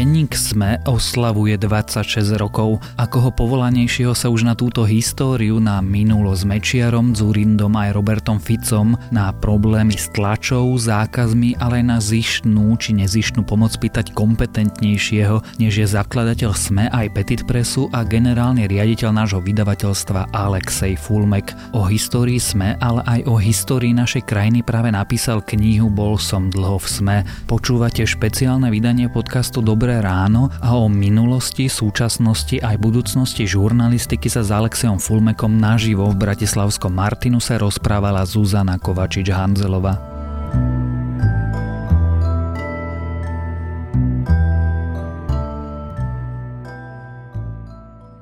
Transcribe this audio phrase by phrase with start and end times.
[0.00, 2.80] Denník SME oslavuje 26 rokov.
[2.96, 8.40] Ako ho povolanejšieho sa už na túto históriu, na minulo s Mečiarom, Zurindom aj Robertom
[8.40, 15.60] Ficom, na problémy s tlačou, zákazmi, ale aj na zištnú či nezištnú pomoc pýtať kompetentnejšieho,
[15.60, 21.52] než je zakladateľ SME aj Petit Pressu a generálny riaditeľ nášho vydavateľstva Alexej Fulmek.
[21.76, 26.80] O histórii SME, ale aj o histórii našej krajiny práve napísal knihu Bol som dlho
[26.80, 27.18] v SME.
[27.44, 34.46] Počúvate špeciálne vydanie podcastu Dobré Dobré ráno a o minulosti, súčasnosti aj budúcnosti žurnalistiky sa
[34.46, 39.98] s Alexejom Fulmekom naživo v Bratislavskom Martinuse rozprávala Zuzana Kovačič-Hanzelová.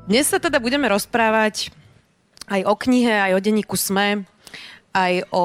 [0.08, 1.68] Dnes sa teda budeme rozprávať
[2.48, 4.24] aj o knihe, aj o denníku SME,
[4.96, 5.44] aj o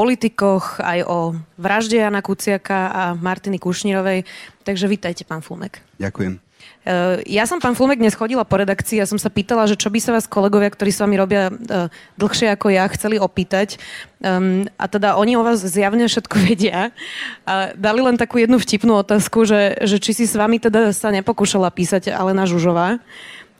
[0.00, 4.24] politikoch, aj o vražde Jana Kuciaka a Martiny Kušnírovej.
[4.64, 5.84] Takže vítajte, pán Fulmek.
[6.00, 6.40] Ďakujem.
[6.40, 9.92] E, ja som, pán Fulmek, dnes chodila po redakcii a som sa pýtala, že čo
[9.92, 13.76] by sa vás kolegovia, ktorí s vami robia e, dlhšie ako ja, chceli opýtať.
[14.24, 16.96] Um, a teda oni o vás zjavne všetko vedia.
[17.44, 21.12] A dali len takú jednu vtipnú otázku, že, že či si s vami teda sa
[21.12, 23.04] nepokúšala písať Alena Žužová.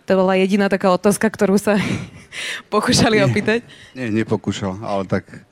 [0.09, 1.77] To bola jediná taká otázka, ktorú sa
[2.73, 3.61] pokúšali opýtať.
[3.93, 5.50] Nie, nepokúšal, ale tak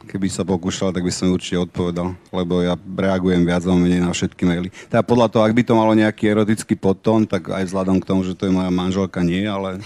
[0.00, 4.16] Keby sa pokúšal, tak by som určite odpovedal, lebo ja reagujem viac alebo menej na
[4.16, 4.72] všetky maily.
[4.88, 8.24] Teda podľa toho, ak by to malo nejaký erotický podtón, tak aj vzhľadom k tomu,
[8.24, 9.84] že to je moja manželka, nie, ale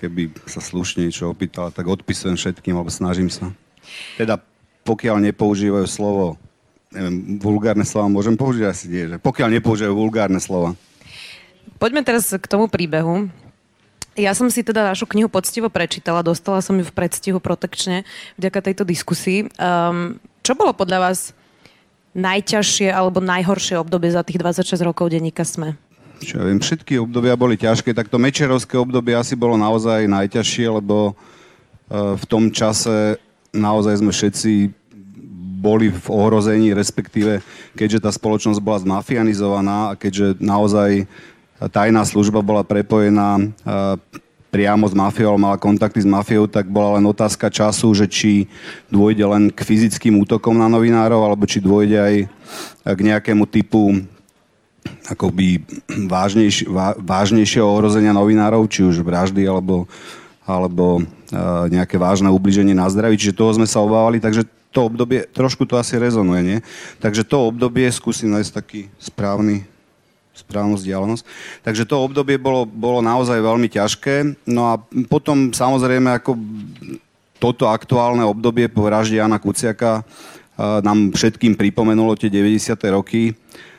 [0.00, 3.52] keby sa slušne niečo opýtala, tak odpisujem všetkým, alebo snažím sa.
[4.16, 4.40] Teda
[4.86, 6.40] pokiaľ nepoužívajú slovo,
[6.88, 10.72] neviem, vulgárne slova môžem použiť asi nie, že pokiaľ nepoužívajú vulgárne slova.
[11.76, 13.28] Poďme teraz k tomu príbehu.
[14.18, 18.02] Ja som si teda vašu knihu poctivo prečítala, dostala som ju v predstihu protekčne
[18.34, 19.46] vďaka tejto diskusii.
[19.62, 21.30] Um, čo bolo podľa vás
[22.18, 25.78] najťažšie alebo najhoršie obdobie za tých 26 rokov denníka SME?
[26.18, 30.66] Čo ja viem, všetky obdobia boli ťažké, tak to mečerovské obdobie asi bolo naozaj najťažšie,
[30.66, 33.22] lebo uh, v tom čase
[33.54, 34.74] naozaj sme všetci
[35.62, 37.38] boli v ohrození, respektíve
[37.78, 41.06] keďže tá spoločnosť bola zmafianizovaná a keďže naozaj
[41.66, 43.42] tajná služba bola prepojená
[44.48, 48.48] priamo s mafiou, mala kontakty s mafiou, tak bola len otázka času, že či
[48.88, 52.14] dôjde len k fyzickým útokom na novinárov, alebo či dôjde aj
[52.96, 54.00] k nejakému typu
[55.04, 55.60] akoby
[56.08, 56.64] vážnejš,
[56.96, 59.84] vážnejšieho ohrozenia novinárov, či už vraždy, alebo,
[60.48, 61.04] alebo
[61.68, 63.20] nejaké vážne ubliženie na zdraví.
[63.20, 66.58] Čiže toho sme sa obávali, takže to obdobie, trošku to asi rezonuje, nie?
[67.04, 69.68] Takže to obdobie, skúsim nájsť taký správny
[70.44, 71.24] správnu vzdialenosť.
[71.66, 74.46] Takže to obdobie bolo, bolo naozaj veľmi ťažké.
[74.46, 74.74] No a
[75.10, 76.38] potom samozrejme ako
[77.38, 80.02] toto aktuálne obdobie po vražde Jana Kuciaka
[80.58, 82.74] nám všetkým pripomenulo tie 90.
[82.90, 83.30] roky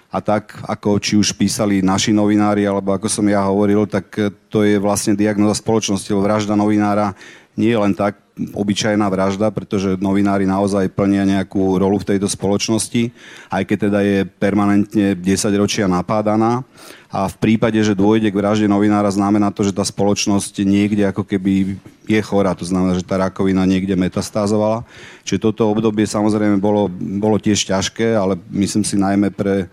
[0.10, 4.10] a tak, ako či už písali naši novinári, alebo ako som ja hovoril, tak
[4.48, 7.14] to je vlastne diagnoza spoločnosti, lebo vražda novinára
[7.60, 8.16] nie je len tak
[8.56, 13.12] obyčajná vražda, pretože novinári naozaj plnia nejakú rolu v tejto spoločnosti,
[13.52, 15.24] aj keď teda je permanentne 10
[15.60, 16.64] ročia napádaná.
[17.10, 21.26] A v prípade, že dôjde k vražde novinára, znamená to, že tá spoločnosť niekde ako
[21.26, 21.74] keby
[22.06, 22.54] je chorá.
[22.54, 24.86] To znamená, že tá rakovina niekde metastázovala.
[25.26, 26.86] Čiže toto obdobie samozrejme bolo,
[27.18, 29.66] bolo tiež ťažké, ale myslím si najmä pre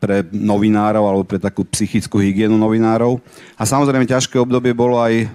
[0.00, 3.20] pre novinárov alebo pre takú psychickú hygienu novinárov.
[3.60, 5.28] A samozrejme ťažké obdobie bolo aj eh,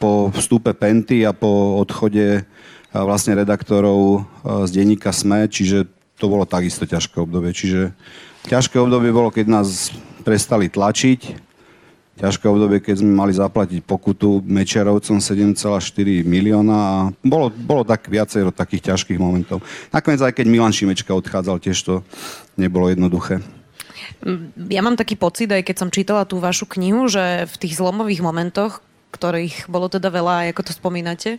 [0.00, 2.44] po vstupe Penty a po odchode eh,
[2.96, 4.24] vlastne redaktorov
[4.64, 5.84] z denníka SME, čiže
[6.16, 7.52] to bolo takisto ťažké obdobie.
[7.52, 7.92] Čiže
[8.48, 9.92] ťažké obdobie bolo, keď nás
[10.24, 11.46] prestali tlačiť,
[12.16, 18.48] ťažké obdobie, keď sme mali zaplatiť pokutu Mečerovcom 7,4 milióna a bolo, bolo tak viacero
[18.48, 19.60] takých ťažkých momentov.
[19.92, 21.94] Nakoniec aj keď Milan Šimečka odchádzal, tiež to
[22.56, 23.44] nebolo jednoduché.
[24.70, 28.22] Ja mám taký pocit, aj keď som čítala tú vašu knihu, že v tých zlomových
[28.22, 28.84] momentoch,
[29.14, 31.30] ktorých bolo teda veľa, ako to spomínate,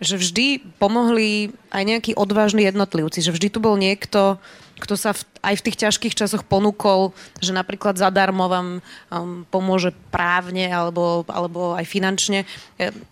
[0.00, 4.40] že vždy pomohli aj nejakí odvážni jednotlivci, že vždy tu bol niekto,
[4.80, 8.68] kto sa v, aj v tých ťažkých časoch ponúkol, že napríklad zadarmo vám
[9.12, 12.48] um, pomôže právne alebo, alebo aj finančne.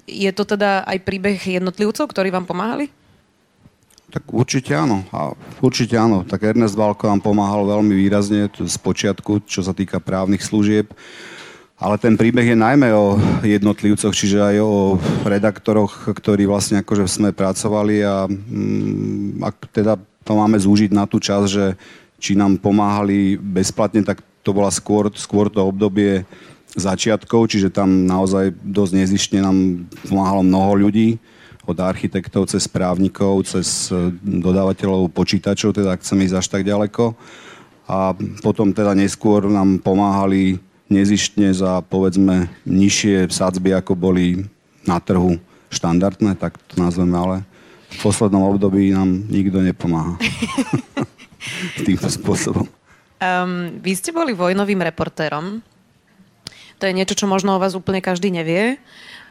[0.09, 2.89] Je to teda aj príbeh jednotlivcov, ktorí vám pomáhali?
[4.09, 5.05] Tak určite áno.
[5.13, 6.25] A určite áno.
[6.25, 10.89] Tak Ernest Valko nám pomáhal veľmi výrazne z počiatku, čo sa týka právnych služieb.
[11.79, 17.31] Ale ten príbeh je najmä o jednotlivcoch, čiže aj o redaktoroch, ktorí vlastne akože sme
[17.31, 19.95] pracovali a mm, ak teda
[20.27, 21.79] to máme zúžiť na tú čas, že
[22.19, 26.27] či nám pomáhali bezplatne, tak to bola skôr, skôr to obdobie
[26.75, 31.23] začiatkov, čiže tam naozaj dosť nezištne nám pomáhalo mnoho ľudí
[31.69, 37.13] od architektov cez právnikov, cez e, dodávateľov počítačov, teda ak chceme ísť až tak ďaleko.
[37.89, 44.49] a potom teda neskôr nám pomáhali nezištne za povedzme nižšie sadzby, ako boli
[44.89, 45.37] na trhu
[45.69, 47.37] štandardné, tak to nazveme, ale
[47.89, 50.17] v poslednom období nám nikto nepomáha.
[51.87, 52.65] Týmto spôsobom.
[53.19, 55.61] Um, vy ste boli vojnovým reportérom.
[56.79, 58.79] To je niečo, čo možno o vás úplne každý nevie.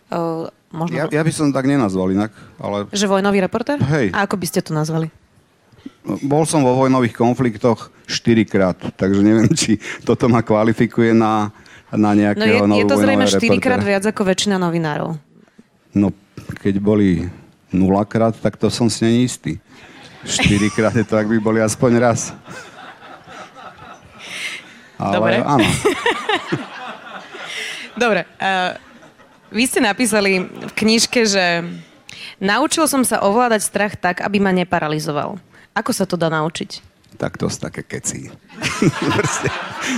[0.07, 0.95] Uh, možno...
[0.95, 2.87] ja, ja by som tak nenazval inak, ale...
[2.95, 3.79] Že vojnový reportér?
[3.83, 4.15] Hej.
[4.15, 5.11] A ako by ste to nazvali?
[6.07, 9.75] Bol som vo vojnových konfliktoch 4 krát, takže neviem, či
[10.07, 11.51] toto ma kvalifikuje na,
[11.91, 15.19] na nejakého no je, je to zrejme 4 krát viac ako väčšina novinárov.
[15.91, 16.15] No,
[16.63, 17.27] keď boli
[17.75, 19.59] 0 krát, tak to som si není istý.
[20.23, 22.31] 4 krát je to, ak by boli aspoň raz.
[24.97, 25.35] Ale Dobre.
[25.43, 25.61] áno.
[28.03, 28.21] Dobre.
[28.39, 28.86] Uh,
[29.51, 31.63] vy ste napísali v knižke, že
[32.39, 35.39] naučil som sa ovládať strach tak, aby ma neparalizoval.
[35.77, 36.83] Ako sa to dá naučiť?
[37.17, 38.29] Tak to sú také keci.
[39.15, 39.49] proste,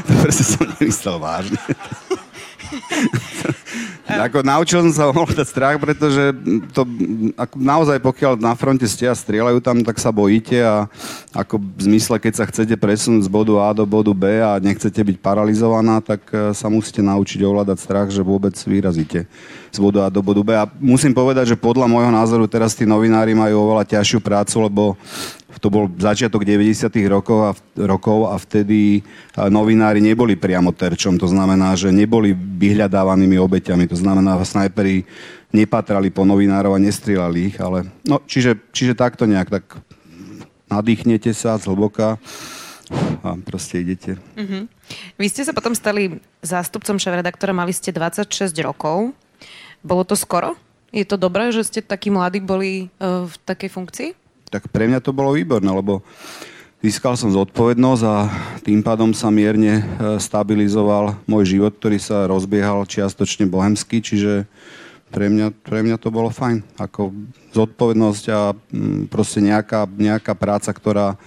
[0.07, 1.59] to proste som nemyslel vážne.
[4.25, 6.33] ako naučil som sa ovládať strach, pretože
[6.73, 6.85] to,
[7.37, 10.89] ako naozaj pokiaľ na fronte ste a strieľajú tam, tak sa bojíte a
[11.33, 14.99] ako v zmysle, keď sa chcete presunúť z bodu A do bodu B a nechcete
[15.01, 19.29] byť paralizovaná, tak e, sa musíte naučiť ovládať strach, že vôbec vyrazíte
[19.69, 20.49] z bodu A do bodu B.
[20.57, 24.83] A musím povedať, že podľa môjho názoru teraz tí novinári majú oveľa ťažšiu prácu, lebo
[25.59, 26.87] to bol začiatok 90.
[27.11, 27.51] rokov a,
[27.83, 29.03] rokov a vtedy
[29.35, 35.03] novinári neboli priamo terčom, to znamená, že neboli vyhľadávanými obeťami, to znamená, že snajperi
[35.51, 39.65] nepatrali po novinárov a nestrieľali ich, ale no, čiže, čiže takto nejak, tak
[40.71, 42.21] nadýchnete sa zhlboka
[43.21, 44.17] a proste idete.
[44.37, 44.65] Uh-huh.
[45.17, 49.13] Vy ste sa potom stali zástupcom šéf-redaktora, mali ste 26 rokov.
[49.81, 50.55] Bolo to skoro?
[50.89, 54.09] Je to dobré, že ste takí mladí boli uh, v takej funkcii?
[54.49, 56.01] tak pre mňa to bolo výborné, lebo
[56.81, 58.15] získal som zodpovednosť a
[58.65, 59.83] tým pádom sa mierne e,
[60.17, 64.49] stabilizoval môj život, ktorý sa rozbiehal čiastočne bohemsky, čiže
[65.09, 66.65] pre mňa, pre mňa to bolo fajn.
[66.77, 67.13] Ako
[67.53, 71.17] zodpovednosť a mm, proste nejaká, nejaká práca, ktorá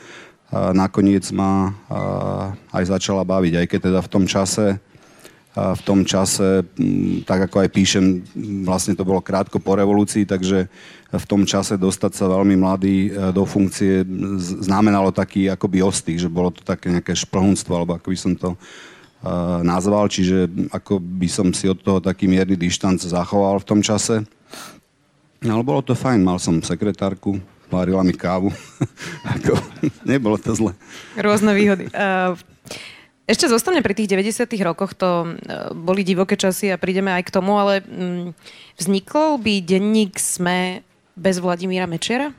[0.52, 1.72] nakoniec ma
[2.76, 4.76] aj začala baviť, aj keď teda v tom čase
[5.52, 8.24] v tom čase, mm, tak ako aj píšem,
[8.64, 10.64] vlastne to bolo krátko po revolúcii, takže
[11.12, 14.00] v tom čase dostať sa veľmi mladý e, do funkcie
[14.64, 18.56] znamenalo taký akoby ostých, že bolo to také nejaké šplhunstvo, alebo ako by som to
[18.56, 23.80] uh, nazval, čiže ako by som si od toho taký mierny dištanc zachoval v tom
[23.84, 24.24] čase.
[25.42, 27.36] Ale bolo to fajn, mal som sekretárku,
[27.68, 28.48] varila mi kávu.
[29.36, 29.58] ako,
[30.08, 30.72] nebolo to zle.
[31.18, 31.92] Rôzne výhody.
[31.92, 32.40] Uh,
[33.22, 34.50] ešte zostane pri tých 90.
[34.66, 35.28] rokoch, to e,
[35.78, 38.34] boli divoké časy a prídeme aj k tomu, ale mm,
[38.82, 40.82] vznikol by denník SME
[41.14, 42.34] bez Vladimíra Mečiara?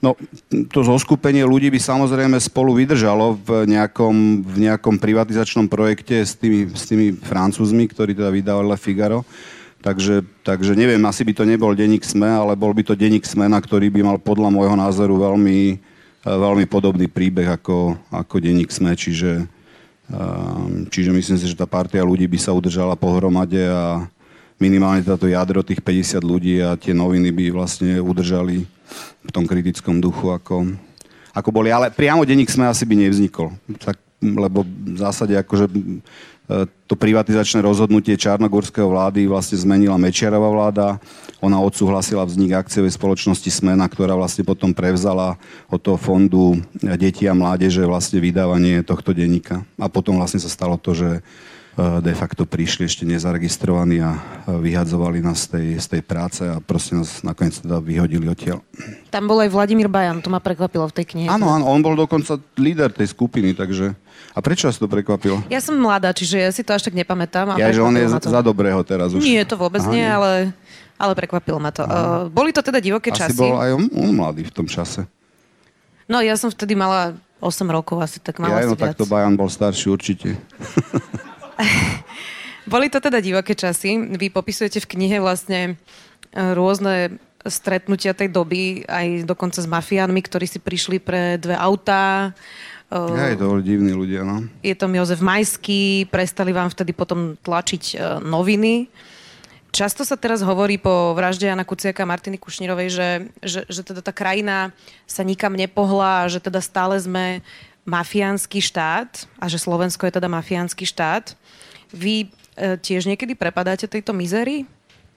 [0.00, 0.16] No,
[0.72, 6.72] to zoskupenie ľudí by samozrejme spolu vydržalo v nejakom, v nejakom privatizačnom projekte s tými,
[6.72, 9.28] s tými francúzmi, ktorí teda vydávali Figaro.
[9.84, 13.52] Takže, takže neviem, asi by to nebol denník SME, ale bol by to denník SME,
[13.52, 18.72] na ktorý by mal podľa môjho názoru veľmi, e, veľmi podobný príbeh ako, ako denník
[18.72, 19.44] SME, čiže
[20.92, 24.04] čiže myslím si, že tá partia ľudí by sa udržala pohromade a
[24.60, 28.68] minimálne táto jadro tých 50 ľudí a tie noviny by vlastne udržali
[29.24, 30.76] v tom kritickom duchu, ako,
[31.32, 31.72] ako boli.
[31.72, 33.50] Ale priamo denník sme asi by nevznikol.
[33.80, 35.66] Tak, lebo v zásade akože
[36.84, 40.86] to privatizačné rozhodnutie Čarnogórského vlády vlastne zmenila Mečiarová vláda.
[41.40, 45.40] Ona odsúhlasila vznik akciovej spoločnosti Smena, ktorá vlastne potom prevzala
[45.72, 46.60] od toho fondu
[47.00, 49.64] detí a mládeže vlastne vydávanie tohto denníka.
[49.80, 51.20] A potom vlastne sa stalo to, že e,
[51.74, 54.18] de facto prišli ešte nezaregistrovaní a e,
[54.62, 58.62] vyhadzovali nás z tej, z tej práce a proste nás nakoniec teda vyhodili odtiaľ.
[59.10, 61.26] Tam bol aj Vladimír Bajan, to ma prekvapilo v tej knihe.
[61.26, 63.90] Áno, áno, on bol dokonca líder tej skupiny, takže...
[64.34, 65.42] A prečo vás to prekvapilo?
[65.50, 67.58] Ja som mladá, čiže ja si to až tak nepamätám.
[67.58, 69.22] Ja, že on je za dobrého teraz už.
[69.22, 70.32] Nie, to vôbec Aha, nie, nie, ale,
[70.94, 71.82] ale prekvapilo ma to.
[71.82, 73.38] Uh, boli to teda divoké asi časy.
[73.38, 75.06] bol aj on, on mladý v tom čase.
[76.06, 79.34] No ja som vtedy mala 8 rokov asi, tak mala ja, no, tak to Bajan
[79.34, 80.34] bol starší určite.
[82.72, 84.16] Boli to teda divoké časy.
[84.16, 85.76] Vy popisujete v knihe vlastne
[86.32, 92.32] e, rôzne stretnutia tej doby, aj dokonca s mafiánmi, ktorí si prišli pre dve autá.
[92.88, 94.46] Ja, je to divní ľudia, no.
[94.62, 98.86] Je to Jozef Majský, prestali vám vtedy potom tlačiť uh, noviny.
[99.74, 103.08] Často sa teraz hovorí po vražde Jana Kuciaka a Martiny Kušnírovej, že,
[103.42, 104.70] že, že teda tá krajina
[105.02, 107.42] sa nikam nepohla, že teda stále sme
[107.82, 111.34] mafiánsky štát a že Slovensko je teda mafiánsky štát.
[111.94, 112.26] Vy
[112.58, 114.66] e, tiež niekedy prepadáte tejto mizerii?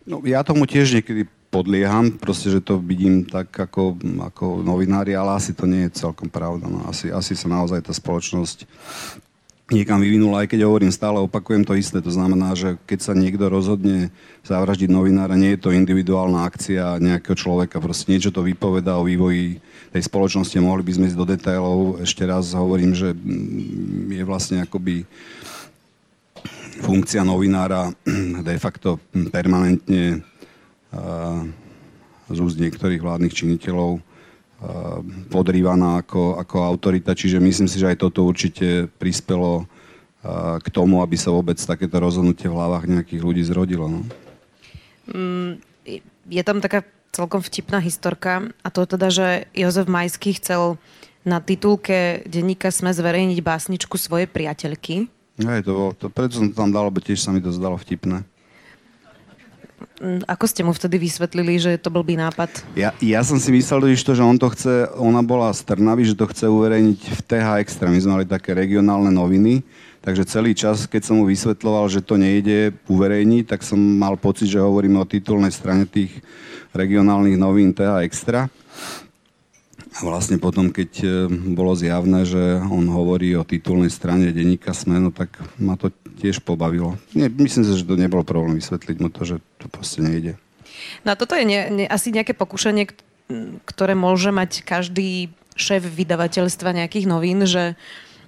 [0.06, 5.36] No, ja tomu tiež niekedy podlieham, proste, že to vidím tak ako, ako novinári, ale
[5.36, 6.70] asi to nie je celkom pravda.
[6.70, 8.68] No, asi, asi sa naozaj tá spoločnosť
[9.68, 12.00] niekam vyvinula, aj keď hovorím stále, opakujem to isté.
[12.00, 14.16] To znamená, že keď sa niekto rozhodne
[14.48, 19.60] zavraždiť novinára, nie je to individuálna akcia nejakého človeka, proste niečo to vypoveda o vývoji
[19.92, 20.56] tej spoločnosti.
[20.64, 21.80] Mohli by sme ísť do detailov.
[22.00, 25.04] Ešte raz hovorím, že mm, je vlastne akoby
[26.82, 27.92] funkcia novinára
[28.48, 29.00] de facto
[29.32, 30.22] permanentne
[32.28, 34.00] z úst niektorých vládnych činiteľov
[35.30, 39.70] podrývaná ako, ako autorita, čiže myslím si, že aj toto určite prispelo
[40.58, 43.86] k tomu, aby sa vôbec takéto rozhodnutie v hlavách nejakých ľudí zrodilo.
[43.86, 44.02] No.
[45.14, 45.62] Mm,
[46.28, 50.82] je tam taká celkom vtipná historka a to teda, že Jozef Majský chcel
[51.24, 55.12] na titulke denníka Sme zverejniť básničku svojej priateľky.
[55.46, 57.78] Aj, to bolo, to, preto som to tam dal, lebo tiež sa mi to zdalo
[57.78, 58.26] vtipné.
[60.26, 62.50] Ako ste mu vtedy vysvetlili, že to blbý nápad?
[62.74, 66.30] Ja, ja som si myslel, že on to chce, ona bola z Trnavy, že to
[66.30, 67.90] chce uverejniť v TH Extra.
[67.90, 69.62] My sme mali také regionálne noviny,
[70.02, 74.50] takže celý čas, keď som mu vysvetloval, že to nejde uverejniť, tak som mal pocit,
[74.50, 76.14] že hovoríme o titulnej strane tých
[76.74, 78.50] regionálnych novín TH Extra.
[79.96, 81.08] A vlastne potom, keď e,
[81.56, 86.44] bolo zjavné, že on hovorí o titulnej strane denníka SME, no tak ma to tiež
[86.44, 87.00] pobavilo.
[87.16, 90.36] Nie, myslím si, že to nebol problém vysvetliť mu to, že to proste nejde.
[91.06, 92.90] No a toto je ne, ne, asi nejaké pokušenie,
[93.66, 97.74] ktoré môže mať každý šéf vydavateľstva nejakých novín, že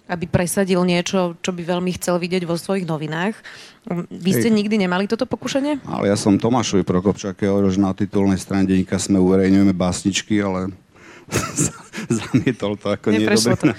[0.09, 3.37] aby presadil niečo, čo by veľmi chcel vidieť vo svojich novinách.
[4.09, 4.57] Vy ste Hej.
[4.57, 5.85] nikdy nemali toto pokušenie?
[5.85, 10.73] Ale ja som Tomášovi Prokopčák, hovoril, že na titulnej strane denníka sme uverejňujeme básničky, ale
[12.19, 13.73] zamietol to ako nie dobre.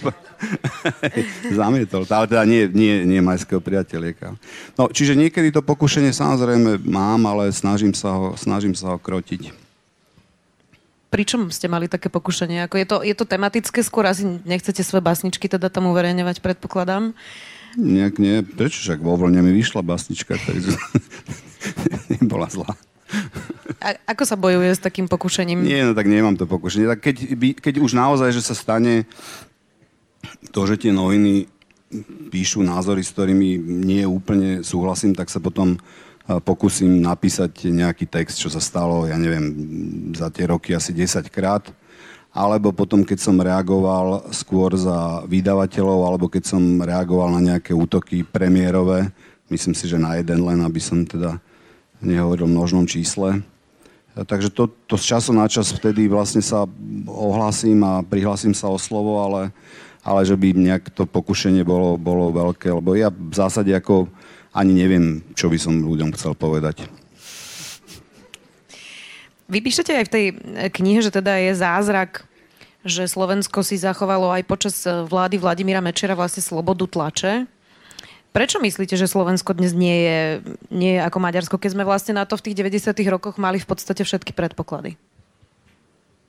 [1.61, 4.35] zamietol to, ale teda nie, nie, nie majského priateľieka.
[4.79, 9.51] No, čiže niekedy to pokušenie samozrejme mám, ale snažím sa ho, snažím sa ho krotiť.
[11.11, 12.71] Pričom ste mali také pokušenie?
[12.71, 14.07] Ako je, to, je to tematické skôr?
[14.07, 17.19] Asi nechcete svoje basničky teda tam uverejňovať, predpokladám?
[17.75, 18.47] Nejak nie.
[18.47, 20.79] Prečo však vo vlne mi vyšla basnička, takže
[22.15, 22.79] nebola zlá.
[23.81, 25.65] A ako sa bojuje s takým pokušením?
[25.65, 26.91] Nie, no tak nemám to pokušenie.
[26.91, 27.17] Tak keď,
[27.59, 29.09] keď už naozaj, že sa stane
[30.53, 31.49] to, že tie noviny
[32.31, 35.81] píšu názory, s ktorými nie úplne súhlasím, tak sa potom
[36.47, 39.51] pokúsim napísať nejaký text, čo sa stalo, ja neviem,
[40.15, 41.67] za tie roky asi 10 krát.
[42.31, 48.23] Alebo potom, keď som reagoval skôr za vydavateľov, alebo keď som reagoval na nejaké útoky
[48.23, 49.11] premiérové,
[49.51, 51.43] myslím si, že na jeden len, aby som teda
[52.01, 53.45] nehovoril o množnom čísle.
[54.11, 56.67] Takže to, to z času na čas vtedy vlastne sa
[57.07, 59.55] ohlasím a prihlasím sa o slovo, ale,
[60.03, 64.11] ale že by nejak to pokušenie bolo, bolo veľké, lebo ja v zásade ako
[64.51, 66.91] ani neviem, čo by som ľuďom chcel povedať.
[69.51, 70.25] Vy píšete aj v tej
[70.75, 72.27] knihe, že teda je zázrak,
[72.87, 77.47] že Slovensko si zachovalo aj počas vlády Vladimíra Mečera vlastne slobodu tlače.
[78.31, 80.21] Prečo myslíte, že Slovensko dnes nie je,
[80.71, 82.95] nie je ako Maďarsko, keď sme vlastne na to v tých 90.
[83.11, 84.95] rokoch mali v podstate všetky predpoklady?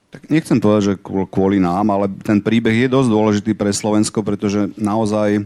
[0.09, 0.93] Tak nechcem povedať, že
[1.29, 5.45] kvôli nám, ale ten príbeh je dosť dôležitý pre Slovensko, pretože naozaj,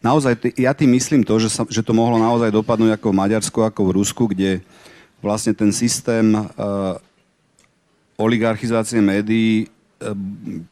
[0.00, 3.58] naozaj ja tým myslím to, že, sa, že to mohlo naozaj dopadnúť ako v Maďarsku,
[3.60, 4.62] ako v Rusku, kde
[5.18, 6.96] vlastne ten systém uh,
[8.14, 9.66] oligarchizácie médií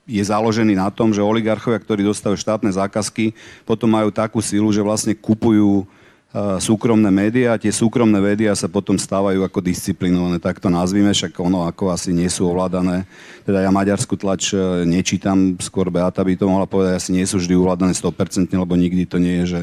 [0.06, 3.34] je založený na tom, že oligarchovia, ktorí dostávajú štátne zákazky,
[3.66, 5.82] potom majú takú silu, že vlastne kupujú
[6.34, 7.56] súkromné médiá.
[7.56, 12.12] Tie súkromné médiá sa potom stávajú ako disciplinované, tak to nazvime, však ono ako asi
[12.12, 13.08] nie sú ovládané.
[13.46, 17.40] Teda ja maďarskú tlač e, nečítam, skôr Beata by to mohla povedať, asi nie sú
[17.40, 19.62] vždy ovládané 100%, lebo nikdy to nie je, že,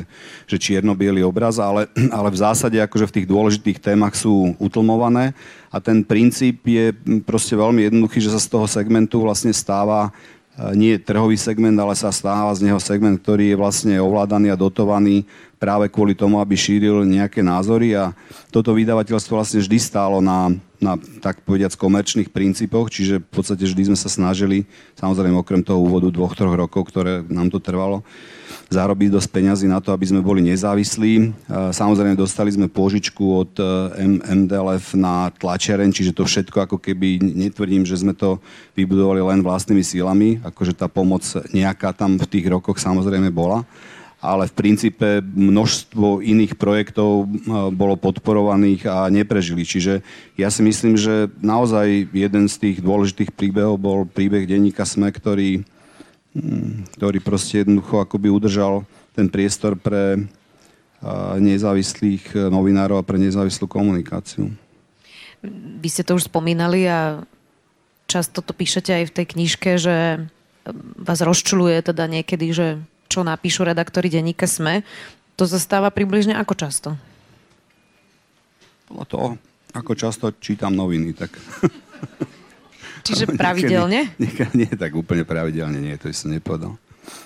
[0.50, 5.36] že čierno obraz, ale, ale v zásade akože v tých dôležitých témach sú utlmované
[5.70, 6.96] a ten princíp je
[7.28, 11.94] proste veľmi jednoduchý, že sa z toho segmentu vlastne stáva e, nie trhový segment, ale
[11.94, 15.28] sa stáva z neho segment, ktorý je vlastne ovládaný a dotovaný
[15.64, 18.12] práve kvôli tomu, aby šíril nejaké názory a
[18.52, 23.88] toto vydavateľstvo vlastne vždy stálo na, na tak povediac komerčných princípoch, čiže v podstate vždy
[23.88, 24.68] sme sa snažili,
[25.00, 28.04] samozrejme okrem toho úvodu dvoch, troch rokov, ktoré nám to trvalo,
[28.68, 31.32] zarobiť dosť peňazí na to, aby sme boli nezávislí.
[31.72, 33.64] Samozrejme dostali sme pôžičku od e,
[34.34, 38.42] MDLF na tlačiareň, čiže to všetko ako keby, netvrdím, že sme to
[38.74, 41.22] vybudovali len vlastnými sílami, akože tá pomoc
[41.54, 43.64] nejaká tam v tých rokoch samozrejme bola
[44.24, 47.28] ale v princípe množstvo iných projektov eh,
[47.76, 49.68] bolo podporovaných a neprežili.
[49.68, 50.00] Čiže
[50.40, 55.68] ja si myslím, že naozaj jeden z tých dôležitých príbehov bol príbeh denníka SME, ktorý,
[56.40, 60.24] hm, ktorý proste jednoducho akoby udržal ten priestor pre eh,
[61.44, 64.48] nezávislých novinárov a pre nezávislú komunikáciu.
[65.84, 67.28] vy ste to už spomínali a
[68.08, 70.24] často to píšete aj v tej knižke, že
[70.96, 72.68] vás rozčuluje teda niekedy, že
[73.08, 74.86] čo napíšu redaktori denníka SME.
[75.40, 76.90] To zastáva približne ako často?
[78.86, 79.28] Podľa toho,
[79.74, 81.34] ako často čítam noviny, tak...
[83.02, 84.14] Čiže pravidelne?
[84.16, 86.78] Niekedy, niekedy, nie tak úplne pravidelne, nie, to som nepovedal.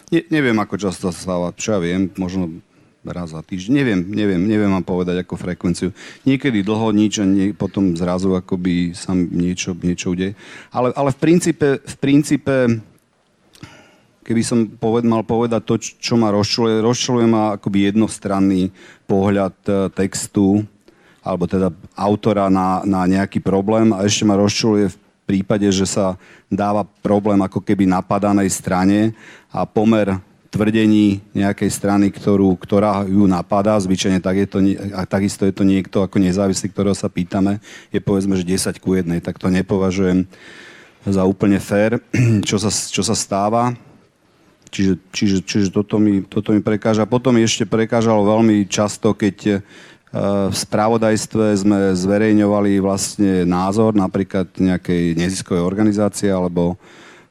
[0.10, 2.64] Ne, neviem, ako často sa stáva, čo ja viem, možno
[3.12, 3.72] raz za týždeň.
[3.72, 5.90] Neviem, neviem, neviem vám povedať ako frekvenciu.
[6.28, 10.36] Niekedy dlho nič a nie, potom zrazu akoby sa niečo, niečo udeje.
[10.72, 12.56] Ale, ale v princípe, v princípe
[14.28, 18.76] keby som poved, mal povedať to, čo ma rozčuluje, rozčuluje ma akoby jednostranný
[19.08, 20.68] pohľad e, textu,
[21.24, 26.20] alebo teda autora na, na nejaký problém a ešte ma rozčuluje v prípade, že sa
[26.52, 29.16] dáva problém ako keby napadanej strane
[29.48, 34.60] a pomer tvrdení nejakej strany, ktorú, ktorá ju napadá, zvyčajne tak je to,
[34.96, 37.60] a takisto je to niekto ako nezávislý, ktorého sa pýtame,
[37.92, 40.24] je povedzme, že 10 ku 1, tak to nepovažujem
[41.04, 42.00] za úplne fér,
[42.48, 43.76] čo sa, čo sa stáva.
[44.78, 47.10] Čiže, čiže, čiže toto, mi, toto mi prekáža.
[47.10, 49.54] Potom ešte prekážalo veľmi často, keď e,
[50.48, 56.78] v spravodajstve sme zverejňovali vlastne názor napríklad nejakej neziskovej organizácie alebo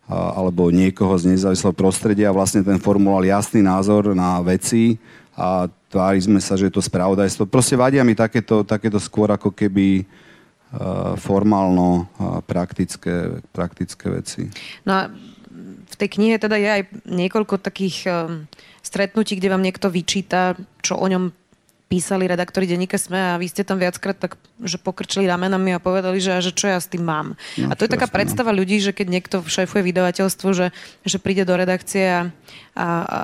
[0.07, 2.31] alebo niekoho z nezávislého prostredia.
[2.31, 5.03] Vlastne ten formuloval jasný názor na veci
[5.35, 7.51] a tvári sme sa, že je to spravodajstvo.
[7.51, 10.07] Proste vadia mi takéto, takéto skôr ako keby
[11.19, 12.11] formálno
[12.47, 14.43] praktické, praktické veci.
[14.83, 15.03] No a
[15.97, 18.05] v tej knihe teda je aj niekoľko takých
[18.85, 20.53] stretnutí, kde vám niekto vyčíta,
[20.85, 21.33] čo o ňom
[21.87, 26.19] písali redaktori denníka SME a vy ste tam viackrát tak, že pokrčili ramenami a povedali,
[26.19, 27.39] že, že čo ja s tým mám.
[27.55, 28.59] No, a to je taká jasne, predstava no.
[28.59, 30.75] ľudí, že keď niekto šéfuje vydavateľstvo, že,
[31.07, 32.23] že príde do redakcie a,
[32.75, 33.23] a, a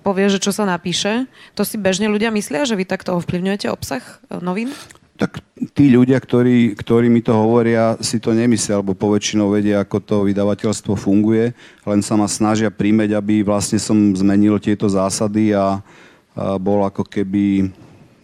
[0.00, 4.00] povie, že čo sa napíše, to si bežne ľudia myslia, že vy takto ovplyvňujete obsah
[4.00, 4.72] e, novín?
[5.18, 5.42] Tak
[5.74, 10.16] tí ľudia, ktorí, ktorí mi to hovoria, si to nemyslia, alebo poväčšinou vedia, ako to
[10.30, 11.50] vydavateľstvo funguje,
[11.82, 15.82] len sa ma snažia prímeť, aby vlastne som zmenil tieto zásady a,
[16.62, 17.74] bol ako keby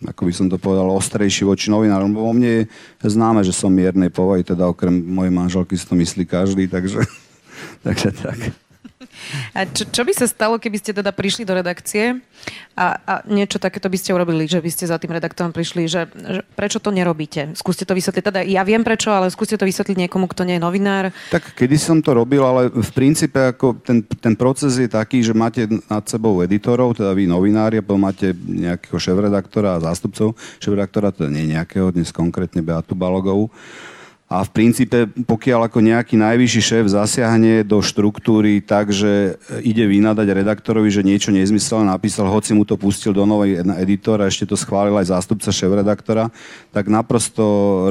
[0.05, 2.13] ako by som to povedal, ostrejší voči novinárom.
[2.21, 6.29] O mne je známe, že som miernej povahy, teda okrem mojej manželky si to myslí
[6.29, 7.09] každý, takže,
[7.87, 8.37] takže tak.
[9.55, 12.21] A čo, čo by sa stalo, keby ste teda prišli do redakcie
[12.75, 16.11] a, a niečo takéto by ste urobili, že by ste za tým redaktorom prišli, že,
[16.11, 17.55] že prečo to nerobíte?
[17.55, 18.25] Skúste to vysvetliť.
[18.25, 21.15] Teda ja viem prečo, ale skúste to vysvetliť niekomu, kto nie je novinár.
[21.31, 25.33] Tak kedy som to robil, ale v princípe ako ten, ten proces je taký, že
[25.33, 31.31] máte nad sebou editorov, teda vy novinári, potom máte nejakého šéf-redaktora a zástupcov šéf-redaktora, teda
[31.31, 33.49] nie nejakého, dnes konkrétne Beatu Balogovú
[34.35, 40.27] a v princípe, pokiaľ ako nejaký najvyšší šéf zasiahne do štruktúry tak, že ide vynadať
[40.27, 44.99] redaktorovi, že niečo nezmyselné napísal, hoci mu to pustil do novej editora, ešte to schválil
[44.99, 46.35] aj zástupca šéf-redaktora,
[46.75, 47.45] tak naprosto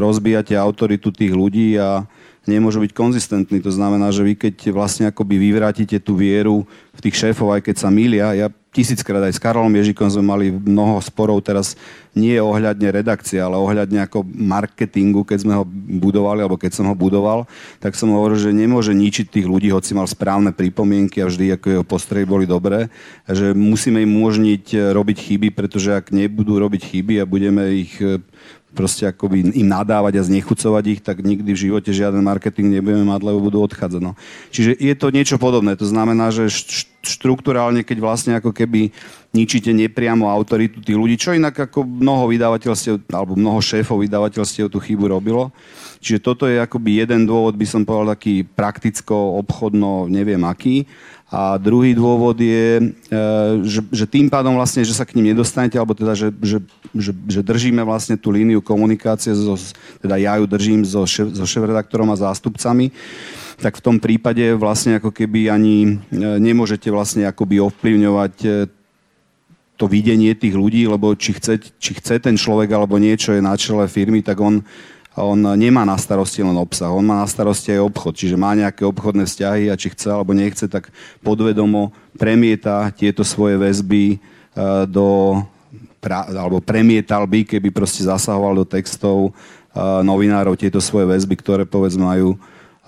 [0.04, 2.04] rozbijate autoritu tých ľudí a
[2.46, 3.64] nemôžu byť konzistentní.
[3.64, 7.76] To znamená, že vy keď vlastne akoby vyvrátite tú vieru v tých šéfov, aj keď
[7.80, 11.78] sa milia, ja tisíckrát aj s Karolom Ježikom sme mali mnoho sporov teraz
[12.18, 15.66] nie ohľadne redakcie, ale ohľadne ako marketingu, keď sme ho
[16.02, 17.46] budovali, alebo keď som ho budoval,
[17.78, 21.68] tak som hovoril, že nemôže ničiť tých ľudí, hoci mal správne pripomienky a vždy ako
[21.70, 22.90] jeho postrehy boli dobré,
[23.30, 27.94] že musíme im umožniť robiť chyby, pretože ak nebudú robiť chyby a budeme ich
[28.74, 33.22] proste akoby im nadávať a znechucovať ich, tak nikdy v živote žiaden marketing nebudeme mať,
[33.22, 34.02] lebo budú odchádzať.
[34.02, 34.18] No.
[34.50, 35.78] Čiže je to niečo podobné.
[35.78, 36.50] To znamená, že
[37.04, 38.88] štruktúrálne, keď vlastne ako keby
[39.36, 44.80] ničíte nepriamo autoritu tých ľudí, čo inak ako mnoho vydavateľstiev, alebo mnoho šéfov vydavateľstiev tú
[44.80, 45.52] chybu robilo.
[46.00, 50.88] Čiže toto je akoby jeden dôvod, by som povedal taký prakticko, obchodno, neviem aký.
[51.34, 53.20] A druhý dôvod je, e,
[53.66, 56.62] že, že tým pádom vlastne, že sa k ním nedostanete, alebo teda, že, že,
[56.94, 59.58] že, že držíme vlastne tú líniu komunikácie, so,
[59.98, 62.94] teda ja ju držím so, šef, so šéf-redaktorom a zástupcami,
[63.60, 68.50] tak v tom prípade vlastne ako keby ani e, nemôžete vlastne akoby ovplyvňovať e,
[69.78, 73.58] to videnie tých ľudí, lebo či chce, či chce ten človek alebo niečo je na
[73.58, 74.62] čele firmy, tak on
[75.14, 78.82] on nemá na starosti len obsah, on má na starosti aj obchod, čiže má nejaké
[78.82, 80.90] obchodné vzťahy a či chce alebo nechce, tak
[81.22, 84.18] podvedomo premieta tieto svoje väzby e,
[84.90, 85.38] do,
[86.10, 89.38] alebo premietal by, keby proste zasahoval do textov
[90.06, 92.38] novinárov tieto svoje väzby, ktoré povedzme majú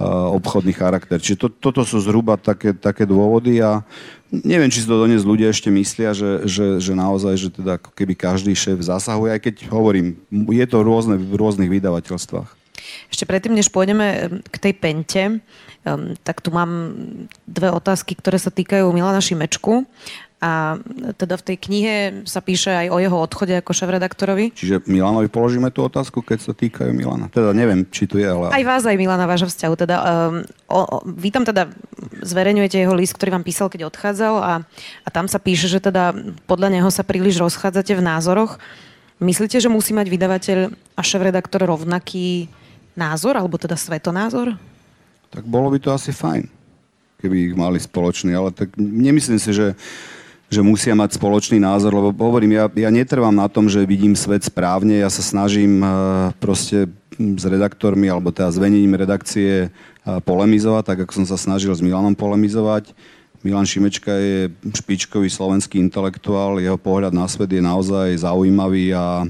[0.04, 1.24] obchodný charakter.
[1.24, 3.80] Čiže to, toto sú zhruba také, také dôvody a
[4.28, 7.96] neviem, či si to dnes ľudia ešte myslia, že, že, že naozaj, že teda ako
[7.96, 10.20] keby každý šéf zasahuje, aj keď hovorím,
[10.52, 12.50] je to rôzne v rôznych vydavateľstvách.
[13.08, 15.24] Ešte predtým, než pôjdeme k tej pente,
[16.28, 16.92] tak tu mám
[17.48, 19.88] dve otázky, ktoré sa týkajú Milana Šimečku.
[20.46, 20.78] A
[21.18, 21.96] teda v tej knihe
[22.30, 24.54] sa píše aj o jeho odchode ako šéf-redaktorovi.
[24.54, 27.34] Čiže Milanovi položíme tú otázku, keď sa týkajú Milana.
[27.34, 28.54] Teda neviem, či tu je, ale...
[28.54, 29.74] Aj vás, aj Milana, vášho vzťahu.
[29.74, 31.74] Teda, um, o, o, vy tam teda
[32.22, 34.54] zverejňujete jeho list, ktorý vám písal, keď odchádzal a,
[35.02, 36.14] a tam sa píše, že teda
[36.46, 38.62] podľa neho sa príliš rozchádzate v názoroch.
[39.18, 40.60] Myslíte, že musí mať vydavateľ
[40.94, 42.54] a šéf-redaktor rovnaký
[42.94, 44.62] názor, alebo teda svetonázor?
[45.34, 46.46] Tak bolo by to asi fajn,
[47.18, 49.74] keby ich mali spoločný, ale tak nemyslím si, že
[50.50, 54.46] že musia mať spoločný názor, lebo hovorím, ja, ja netrvám na tom, že vidím svet
[54.46, 56.86] správne, ja sa snažím uh, proste
[57.18, 61.82] s redaktormi, alebo teda s venením redakcie uh, polemizovať, tak ako som sa snažil s
[61.82, 62.94] Milanom polemizovať.
[63.42, 69.26] Milan Šimečka je špičkový slovenský intelektuál, jeho pohľad na svet je naozaj zaujímavý a,